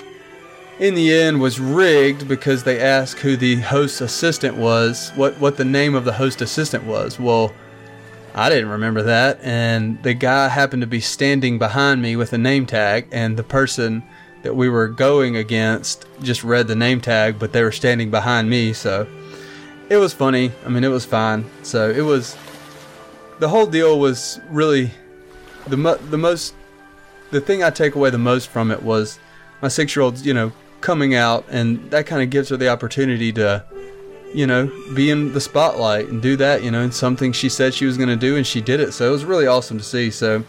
in 0.78 0.94
the 0.94 1.12
end 1.12 1.40
was 1.40 1.58
rigged 1.58 2.28
because 2.28 2.62
they 2.62 2.78
asked 2.78 3.20
who 3.20 3.36
the 3.36 3.56
host 3.56 4.00
assistant 4.02 4.56
was, 4.56 5.10
what 5.16 5.38
what 5.40 5.56
the 5.56 5.64
name 5.64 5.94
of 5.94 6.04
the 6.04 6.12
host 6.12 6.42
assistant 6.42 6.84
was. 6.84 7.18
Well, 7.18 7.52
I 8.34 8.50
didn't 8.50 8.68
remember 8.68 9.02
that, 9.02 9.40
and 9.42 10.00
the 10.02 10.14
guy 10.14 10.48
happened 10.48 10.82
to 10.82 10.86
be 10.86 11.00
standing 11.00 11.58
behind 11.58 12.02
me 12.02 12.16
with 12.16 12.32
a 12.32 12.38
name 12.38 12.66
tag, 12.66 13.08
and 13.10 13.36
the 13.36 13.42
person 13.42 14.02
that 14.42 14.54
we 14.54 14.68
were 14.68 14.88
going 14.88 15.36
against 15.36 16.06
just 16.22 16.44
read 16.44 16.68
the 16.68 16.76
name 16.76 17.00
tag, 17.00 17.38
but 17.38 17.52
they 17.52 17.62
were 17.62 17.72
standing 17.72 18.10
behind 18.10 18.48
me, 18.48 18.72
so 18.72 19.06
it 19.88 19.96
was 19.96 20.12
funny. 20.12 20.52
I 20.64 20.68
mean, 20.68 20.84
it 20.84 20.88
was 20.88 21.04
fine. 21.04 21.44
So 21.62 21.90
it 21.90 22.02
was 22.02 22.36
the 23.38 23.48
whole 23.48 23.66
deal 23.66 23.98
was 23.98 24.38
really 24.50 24.90
the 25.66 25.76
mo- 25.78 25.96
the 25.96 26.18
most 26.18 26.54
the 27.30 27.40
thing 27.40 27.62
I 27.62 27.70
take 27.70 27.94
away 27.94 28.10
the 28.10 28.18
most 28.18 28.48
from 28.48 28.70
it 28.70 28.82
was 28.82 29.18
my 29.62 29.68
six 29.68 29.94
year 29.94 30.02
old, 30.02 30.18
you 30.24 30.34
know, 30.34 30.52
coming 30.80 31.14
out, 31.14 31.44
and 31.50 31.90
that 31.90 32.06
kind 32.06 32.22
of 32.22 32.30
gives 32.30 32.48
her 32.48 32.56
the 32.56 32.68
opportunity 32.68 33.32
to, 33.32 33.64
you 34.34 34.46
know, 34.46 34.70
be 34.94 35.10
in 35.10 35.32
the 35.32 35.40
spotlight 35.40 36.08
and 36.08 36.22
do 36.22 36.36
that, 36.36 36.62
you 36.62 36.70
know, 36.70 36.80
and 36.80 36.92
something 36.92 37.32
she 37.32 37.48
said 37.48 37.74
she 37.74 37.84
was 37.84 37.96
going 37.96 38.08
to 38.08 38.16
do, 38.16 38.36
and 38.36 38.46
she 38.46 38.60
did 38.60 38.80
it. 38.80 38.92
So 38.92 39.08
it 39.08 39.12
was 39.12 39.24
really 39.24 39.46
awesome 39.46 39.78
to 39.78 39.84
see. 39.84 40.10
So 40.10 40.44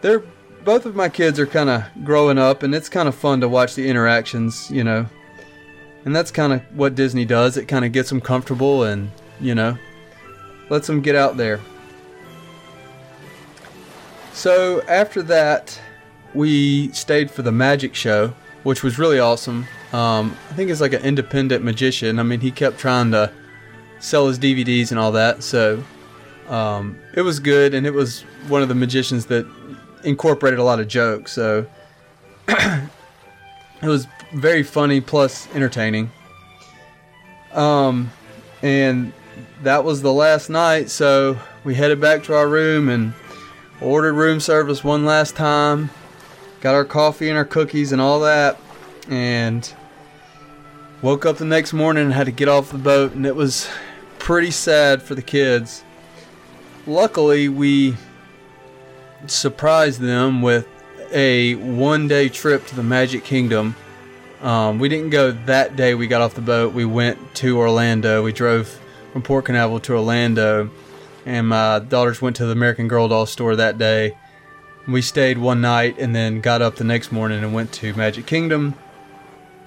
they're 0.00 0.22
both 0.64 0.84
of 0.84 0.94
my 0.94 1.08
kids 1.08 1.38
are 1.38 1.46
kind 1.46 1.70
of 1.70 1.84
growing 2.04 2.38
up, 2.38 2.62
and 2.62 2.74
it's 2.74 2.88
kind 2.88 3.08
of 3.08 3.14
fun 3.14 3.40
to 3.40 3.48
watch 3.48 3.74
the 3.74 3.88
interactions, 3.88 4.70
you 4.70 4.84
know. 4.84 5.06
And 6.04 6.14
that's 6.16 6.30
kind 6.30 6.52
of 6.52 6.62
what 6.76 6.94
Disney 6.94 7.24
does. 7.24 7.56
It 7.56 7.66
kind 7.66 7.84
of 7.84 7.92
gets 7.92 8.08
them 8.08 8.20
comfortable 8.20 8.84
and, 8.84 9.10
you 9.38 9.54
know, 9.54 9.76
lets 10.70 10.86
them 10.86 11.02
get 11.02 11.14
out 11.14 11.36
there. 11.36 11.60
So 14.40 14.80
after 14.88 15.20
that, 15.24 15.78
we 16.32 16.90
stayed 16.92 17.30
for 17.30 17.42
the 17.42 17.52
magic 17.52 17.94
show, 17.94 18.32
which 18.62 18.82
was 18.82 18.98
really 18.98 19.18
awesome. 19.18 19.66
Um, 19.92 20.34
I 20.48 20.54
think 20.54 20.70
it's 20.70 20.80
like 20.80 20.94
an 20.94 21.02
independent 21.02 21.62
magician. 21.62 22.18
I 22.18 22.22
mean, 22.22 22.40
he 22.40 22.50
kept 22.50 22.78
trying 22.78 23.10
to 23.10 23.30
sell 23.98 24.28
his 24.28 24.38
DVDs 24.38 24.92
and 24.92 24.98
all 24.98 25.12
that. 25.12 25.42
So 25.42 25.84
um, 26.48 26.98
it 27.14 27.20
was 27.20 27.38
good, 27.38 27.74
and 27.74 27.86
it 27.86 27.92
was 27.92 28.22
one 28.48 28.62
of 28.62 28.68
the 28.68 28.74
magicians 28.74 29.26
that 29.26 29.46
incorporated 30.04 30.58
a 30.58 30.64
lot 30.64 30.80
of 30.80 30.88
jokes. 30.88 31.32
So 31.32 31.66
it 32.48 32.88
was 33.82 34.06
very 34.32 34.62
funny 34.62 35.02
plus 35.02 35.54
entertaining. 35.54 36.10
Um, 37.52 38.10
and 38.62 39.12
that 39.64 39.84
was 39.84 40.00
the 40.00 40.14
last 40.14 40.48
night. 40.48 40.88
So 40.88 41.38
we 41.62 41.74
headed 41.74 42.00
back 42.00 42.22
to 42.22 42.34
our 42.34 42.48
room 42.48 42.88
and 42.88 43.12
ordered 43.80 44.14
room 44.14 44.40
service 44.40 44.84
one 44.84 45.04
last 45.04 45.36
time. 45.36 45.90
Got 46.60 46.74
our 46.74 46.84
coffee 46.84 47.28
and 47.28 47.38
our 47.38 47.44
cookies 47.44 47.92
and 47.92 48.00
all 48.00 48.20
that. 48.20 48.58
And 49.08 49.72
woke 51.02 51.24
up 51.24 51.38
the 51.38 51.44
next 51.44 51.72
morning 51.72 52.04
and 52.04 52.12
had 52.12 52.26
to 52.26 52.32
get 52.32 52.48
off 52.48 52.70
the 52.70 52.78
boat. 52.78 53.12
And 53.12 53.26
it 53.26 53.34
was 53.34 53.68
pretty 54.18 54.50
sad 54.50 55.02
for 55.02 55.14
the 55.14 55.22
kids. 55.22 55.82
Luckily, 56.86 57.48
we 57.48 57.96
surprised 59.26 60.00
them 60.00 60.42
with 60.42 60.68
a 61.12 61.54
one 61.56 62.08
day 62.08 62.28
trip 62.28 62.66
to 62.66 62.76
the 62.76 62.82
Magic 62.82 63.24
Kingdom. 63.24 63.74
Um, 64.42 64.78
we 64.78 64.88
didn't 64.88 65.10
go 65.10 65.32
that 65.32 65.76
day 65.76 65.94
we 65.94 66.06
got 66.06 66.22
off 66.22 66.34
the 66.34 66.40
boat. 66.40 66.72
We 66.72 66.84
went 66.84 67.34
to 67.36 67.58
Orlando. 67.58 68.22
We 68.22 68.32
drove 68.32 68.80
from 69.12 69.22
Port 69.22 69.46
Canaveral 69.46 69.80
to 69.80 69.94
Orlando 69.94 70.70
and 71.30 71.48
my 71.48 71.78
daughters 71.78 72.20
went 72.20 72.34
to 72.36 72.46
the 72.46 72.50
American 72.52 72.88
Girl 72.88 73.06
doll 73.06 73.24
store 73.24 73.54
that 73.54 73.78
day. 73.78 74.16
We 74.88 75.00
stayed 75.00 75.38
one 75.38 75.60
night 75.60 75.96
and 75.98 76.14
then 76.14 76.40
got 76.40 76.60
up 76.60 76.74
the 76.74 76.84
next 76.84 77.12
morning 77.12 77.44
and 77.44 77.54
went 77.54 77.72
to 77.74 77.94
Magic 77.94 78.26
Kingdom. 78.26 78.74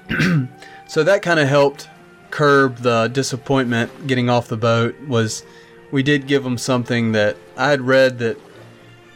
so 0.87 1.03
that 1.03 1.21
kind 1.21 1.39
of 1.39 1.47
helped 1.47 1.87
curb 2.31 2.77
the 2.79 3.07
disappointment 3.07 4.07
getting 4.07 4.29
off 4.29 4.49
the 4.49 4.57
boat 4.57 4.99
was 5.07 5.45
we 5.91 6.03
did 6.03 6.27
give 6.27 6.43
them 6.43 6.57
something 6.57 7.13
that 7.13 7.37
I 7.55 7.69
had 7.69 7.79
read 7.79 8.19
that 8.19 8.37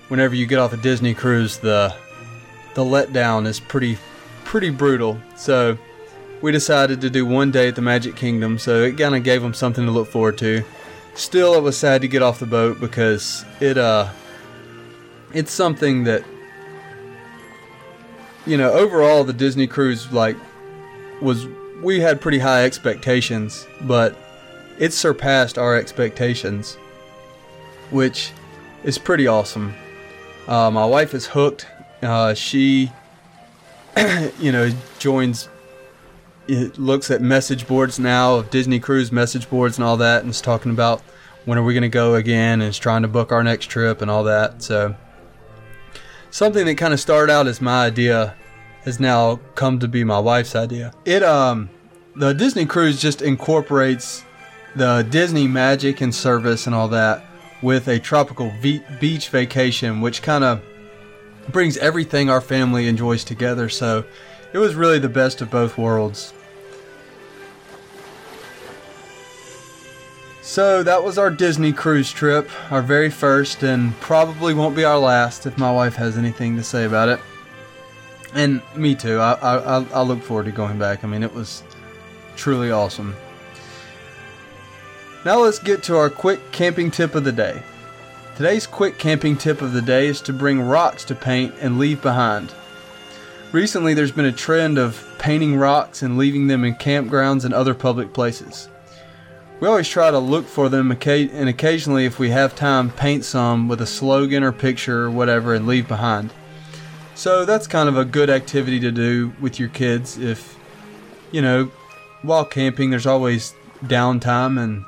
whenever 0.07 0.33
you 0.33 0.45
get 0.45 0.60
off 0.60 0.71
a 0.71 0.77
Disney 0.77 1.13
cruise 1.13 1.57
the 1.57 1.93
the 2.75 2.83
letdown 2.83 3.45
is 3.45 3.60
pretty 3.60 3.97
pretty 4.45 4.69
brutal. 4.69 5.19
So 5.36 5.77
we 6.41 6.53
decided 6.53 7.01
to 7.01 7.10
do 7.10 7.25
one 7.25 7.51
day 7.51 7.67
at 7.67 7.75
the 7.75 7.81
Magic 7.81 8.15
Kingdom, 8.15 8.57
so 8.57 8.83
it 8.83 8.97
kind 8.97 9.15
of 9.15 9.23
gave 9.23 9.41
them 9.41 9.53
something 9.53 9.86
to 9.86 9.91
look 9.91 10.07
forward 10.07 10.38
to 10.38 10.63
still 11.17 11.56
it 11.56 11.62
was 11.62 11.77
sad 11.77 12.01
to 12.01 12.08
get 12.08 12.21
off 12.21 12.39
the 12.39 12.45
boat 12.45 12.80
because 12.80 13.43
it 13.60 13.77
uh 13.77 14.10
it's 15.34 15.51
something 15.51 16.03
that 16.03 16.23
you 18.45 18.58
know 18.58 18.71
overall 18.71 19.23
the 19.23 19.34
disney 19.34 19.67
cruise 19.67 20.12
like 20.12 20.38
was 21.21 21.47
we 21.82 21.99
had 21.99 22.21
pretty 22.21 22.39
high 22.39 22.63
expectations 22.63 23.67
but 23.82 24.15
it 24.80 24.93
surpassed 24.93 25.58
our 25.58 25.75
expectations 25.75 26.77
which 27.89 28.32
is 28.84 28.97
pretty 28.97 29.27
awesome. 29.27 29.73
Uh, 30.47 30.71
my 30.71 30.86
wife 30.86 31.13
is 31.13 31.25
hooked. 31.25 31.67
Uh, 32.01 32.34
she 32.34 32.91
you 34.39 34.51
know 34.51 34.69
joins 34.99 35.49
it 36.47 36.77
looks 36.77 37.12
at 37.12 37.21
message 37.21 37.67
boards 37.67 37.99
now 37.99 38.36
of 38.36 38.49
Disney 38.49 38.79
Cruise 38.79 39.12
message 39.12 39.49
boards 39.49 39.77
and 39.77 39.86
all 39.86 39.97
that, 39.97 40.21
and 40.21 40.31
is 40.31 40.41
talking 40.41 40.71
about 40.71 41.01
when 41.45 41.57
are 41.57 41.63
we 41.63 41.73
going 41.73 41.83
to 41.83 41.89
go 41.89 42.15
again, 42.15 42.62
and 42.62 42.69
is 42.69 42.77
trying 42.77 43.03
to 43.03 43.07
book 43.07 43.31
our 43.31 43.43
next 43.43 43.67
trip 43.67 44.01
and 44.01 44.12
all 44.12 44.23
that. 44.25 44.62
So 44.62 44.95
something 46.29 46.65
that 46.65 46.75
kind 46.75 46.93
of 46.93 46.99
started 46.99 47.31
out 47.31 47.47
as 47.47 47.62
my 47.62 47.86
idea 47.86 48.36
has 48.83 48.99
now 48.99 49.38
come 49.55 49.79
to 49.79 49.88
be 49.88 50.03
my 50.03 50.19
wife's 50.19 50.55
idea. 50.55 50.93
It 51.05 51.23
um 51.23 51.69
the 52.15 52.33
Disney 52.33 52.65
Cruise 52.65 52.99
just 52.99 53.21
incorporates 53.21 54.23
the 54.75 55.05
Disney 55.10 55.47
magic 55.47 56.01
and 56.01 56.13
service 56.13 56.65
and 56.65 56.75
all 56.75 56.88
that 56.89 57.25
with 57.62 57.88
a 57.88 57.99
tropical 57.99 58.51
beach 58.62 59.29
vacation, 59.29 60.01
which 60.01 60.21
kind 60.21 60.43
of 60.43 60.62
brings 61.49 61.77
everything 61.77 62.29
our 62.29 62.41
family 62.41 62.88
enjoys 62.88 63.23
together. 63.23 63.69
So 63.69 64.03
it 64.53 64.57
was 64.57 64.75
really 64.75 64.99
the 64.99 65.10
best 65.10 65.41
of 65.41 65.49
both 65.49 65.77
worlds. 65.77 66.33
So 70.47 70.81
that 70.81 71.03
was 71.03 71.17
our 71.17 71.29
Disney 71.29 71.73
cruise 71.73 72.10
trip, 72.10 72.49
our 72.71 72.81
very 72.81 73.10
first, 73.10 73.63
and 73.63 73.93
probably 73.99 74.53
won't 74.53 74.77
be 74.77 74.86
our 74.86 74.97
last 74.97 75.45
if 75.45 75.57
my 75.57 75.69
wife 75.69 75.95
has 75.95 76.17
anything 76.17 76.55
to 76.55 76.63
say 76.63 76.86
about 76.86 77.10
it. 77.10 77.19
And 78.33 78.62
me 78.73 78.95
too. 78.95 79.19
I, 79.19 79.33
I, 79.33 79.83
I 79.83 80.01
look 80.03 80.23
forward 80.23 80.45
to 80.45 80.53
going 80.53 80.79
back. 80.79 81.03
I 81.03 81.07
mean, 81.07 81.21
it 81.21 81.33
was 81.33 81.63
truly 82.38 82.71
awesome. 82.71 83.13
Now 85.25 85.39
let's 85.39 85.60
get 85.60 85.83
to 85.83 85.97
our 85.97 86.10
quick 86.10 86.53
camping 86.53 86.91
tip 86.91 87.13
of 87.13 87.25
the 87.25 87.33
day. 87.33 87.62
Today's 88.38 88.65
quick 88.65 88.97
camping 88.97 89.36
tip 89.36 89.62
of 89.62 89.73
the 89.73 89.81
day 89.81 90.07
is 90.07 90.21
to 90.21 90.33
bring 90.33 90.62
rocks 90.62 91.03
to 91.05 91.13
paint 91.13 91.55
and 91.60 91.77
leave 91.77 92.01
behind. 92.01 92.53
Recently, 93.51 93.93
there's 93.93 94.13
been 94.13 94.23
a 94.23 94.31
trend 94.31 94.77
of 94.77 95.05
painting 95.19 95.57
rocks 95.57 96.03
and 96.03 96.17
leaving 96.17 96.47
them 96.47 96.63
in 96.63 96.75
campgrounds 96.75 97.43
and 97.43 97.53
other 97.53 97.73
public 97.73 98.13
places. 98.13 98.69
We 99.60 99.67
always 99.67 99.88
try 99.88 100.12
to 100.12 100.20
look 100.20 100.46
for 100.46 100.70
them 100.70 100.91
and 100.91 101.50
occasionally, 101.50 102.06
if 102.06 102.20
we 102.20 102.30
have 102.30 102.56
time, 102.56 102.91
paint 102.91 103.26
some 103.26 103.67
with 103.67 103.82
a 103.82 103.88
slogan 103.88 104.43
or 104.43 104.52
picture 104.52 105.06
or 105.06 105.10
whatever 105.10 105.56
and 105.56 105.65
leave 105.65 105.88
behind. 105.88 106.32
So 107.15 107.44
that's 107.44 107.65
kind 107.65 107.90
of 107.90 107.98
a 107.98 108.06
good 108.06 108.29
activity 108.29 108.79
to 108.81 108.92
do 108.92 109.34
with 109.42 109.60
your 109.60 109.69
kids 109.69 110.19
if, 110.19 110.56
you 111.31 111.42
know, 111.42 111.71
while 112.21 112.46
camping, 112.46 112.92
there's 112.92 113.08
always 113.08 113.56
downtime 113.84 114.62
and, 114.62 114.86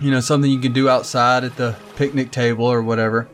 you 0.00 0.10
know, 0.10 0.20
something 0.20 0.50
you 0.50 0.60
can 0.60 0.72
do 0.72 0.88
outside 0.88 1.44
at 1.44 1.56
the 1.56 1.76
picnic 1.96 2.30
table 2.30 2.64
or 2.64 2.82
whatever. 2.82 3.28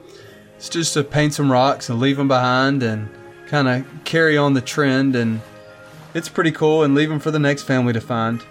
It's 0.57 0.69
just 0.69 0.95
to 0.95 1.05
paint 1.05 1.35
some 1.35 1.53
rocks 1.53 1.89
and 1.89 2.01
leave 2.01 2.17
them 2.17 2.27
behind 2.27 2.83
and 2.83 3.09
kind 3.47 3.69
of 3.69 3.87
carry 4.05 4.37
on 4.37 4.55
the 4.55 4.61
trend 4.61 5.15
and 5.15 5.41
it's 6.15 6.29
pretty 6.29 6.51
cool 6.51 6.83
and 6.83 6.97
leave 6.97 7.09
them 7.09 7.21
for 7.21 7.31
the 7.31 7.39
next 7.39 7.63
family 7.63 7.93
to 7.93 8.01
find. 8.01 8.43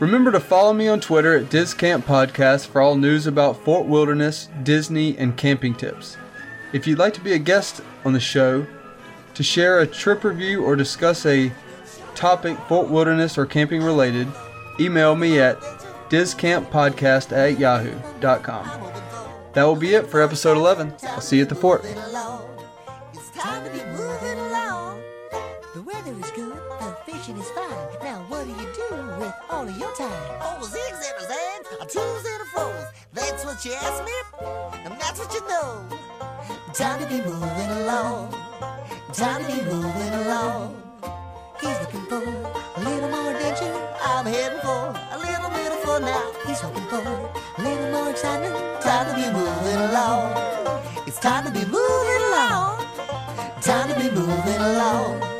Remember 0.00 0.32
to 0.32 0.40
follow 0.40 0.72
me 0.72 0.88
on 0.88 1.00
Twitter 1.00 1.36
at 1.36 1.50
DisCamp 1.50 2.02
Podcast 2.02 2.66
for 2.66 2.80
all 2.80 2.96
news 2.96 3.26
about 3.28 3.56
Fort 3.64 3.86
Wilderness, 3.86 4.48
Disney, 4.64 5.16
and 5.16 5.36
camping 5.36 5.74
tips. 5.74 6.16
If 6.72 6.86
you'd 6.86 6.98
like 6.98 7.14
to 7.14 7.20
be 7.20 7.32
a 7.32 7.38
guest 7.38 7.80
on 8.04 8.12
the 8.12 8.20
show, 8.20 8.66
to 9.34 9.42
share 9.42 9.78
a 9.80 9.86
trip 9.86 10.24
review 10.24 10.64
or 10.64 10.74
discuss 10.74 11.24
a 11.26 11.52
topic 12.16 12.58
Fort 12.68 12.88
Wilderness 12.88 13.38
or 13.38 13.46
camping 13.46 13.82
related, 13.82 14.26
email 14.80 15.14
me 15.14 15.38
at 15.38 15.60
discamppodcast 16.10 17.30
at 17.32 17.58
yahoo.com. 17.58 18.92
That 19.52 19.64
will 19.64 19.76
be 19.76 19.94
it 19.94 20.08
for 20.08 20.20
episode 20.20 20.56
11. 20.56 20.92
I'll 21.04 21.20
see 21.20 21.36
you 21.36 21.42
at 21.42 21.48
the 21.48 21.54
fort. 21.54 21.84
Me, 33.64 33.72
and 33.72 34.92
that's 35.00 35.18
what 35.18 35.32
you 35.32 35.40
know. 35.48 35.88
Time 36.74 37.00
to 37.00 37.08
be 37.08 37.16
moving 37.22 37.70
along. 37.80 38.30
Time 39.14 39.42
to 39.42 39.46
be 39.46 39.62
moving 39.62 40.12
along. 40.26 40.82
He's 41.62 41.80
looking 41.80 42.04
for 42.04 42.16
a 42.16 42.80
little 42.80 43.08
more 43.08 43.30
adventure. 43.30 43.72
I'm 44.04 44.26
heading 44.26 44.58
for 44.60 44.92
a 44.92 45.16
little 45.16 45.48
bit 45.48 45.72
of 45.72 45.78
fun 45.80 46.02
now. 46.02 46.32
He's 46.46 46.60
hoping 46.60 46.84
for 46.88 46.98
a 46.98 47.62
little 47.62 47.90
more 47.90 48.10
excitement. 48.10 48.82
time 48.82 49.06
to 49.08 49.14
be 49.14 49.32
moving 49.32 49.80
along. 49.88 50.36
It's 51.06 51.18
time 51.18 51.46
to 51.46 51.50
be 51.50 51.64
moving 51.64 52.22
along. 52.28 52.84
Time 53.62 53.88
to 53.88 53.94
be 53.98 54.10
moving 54.10 54.60
along. 54.60 55.33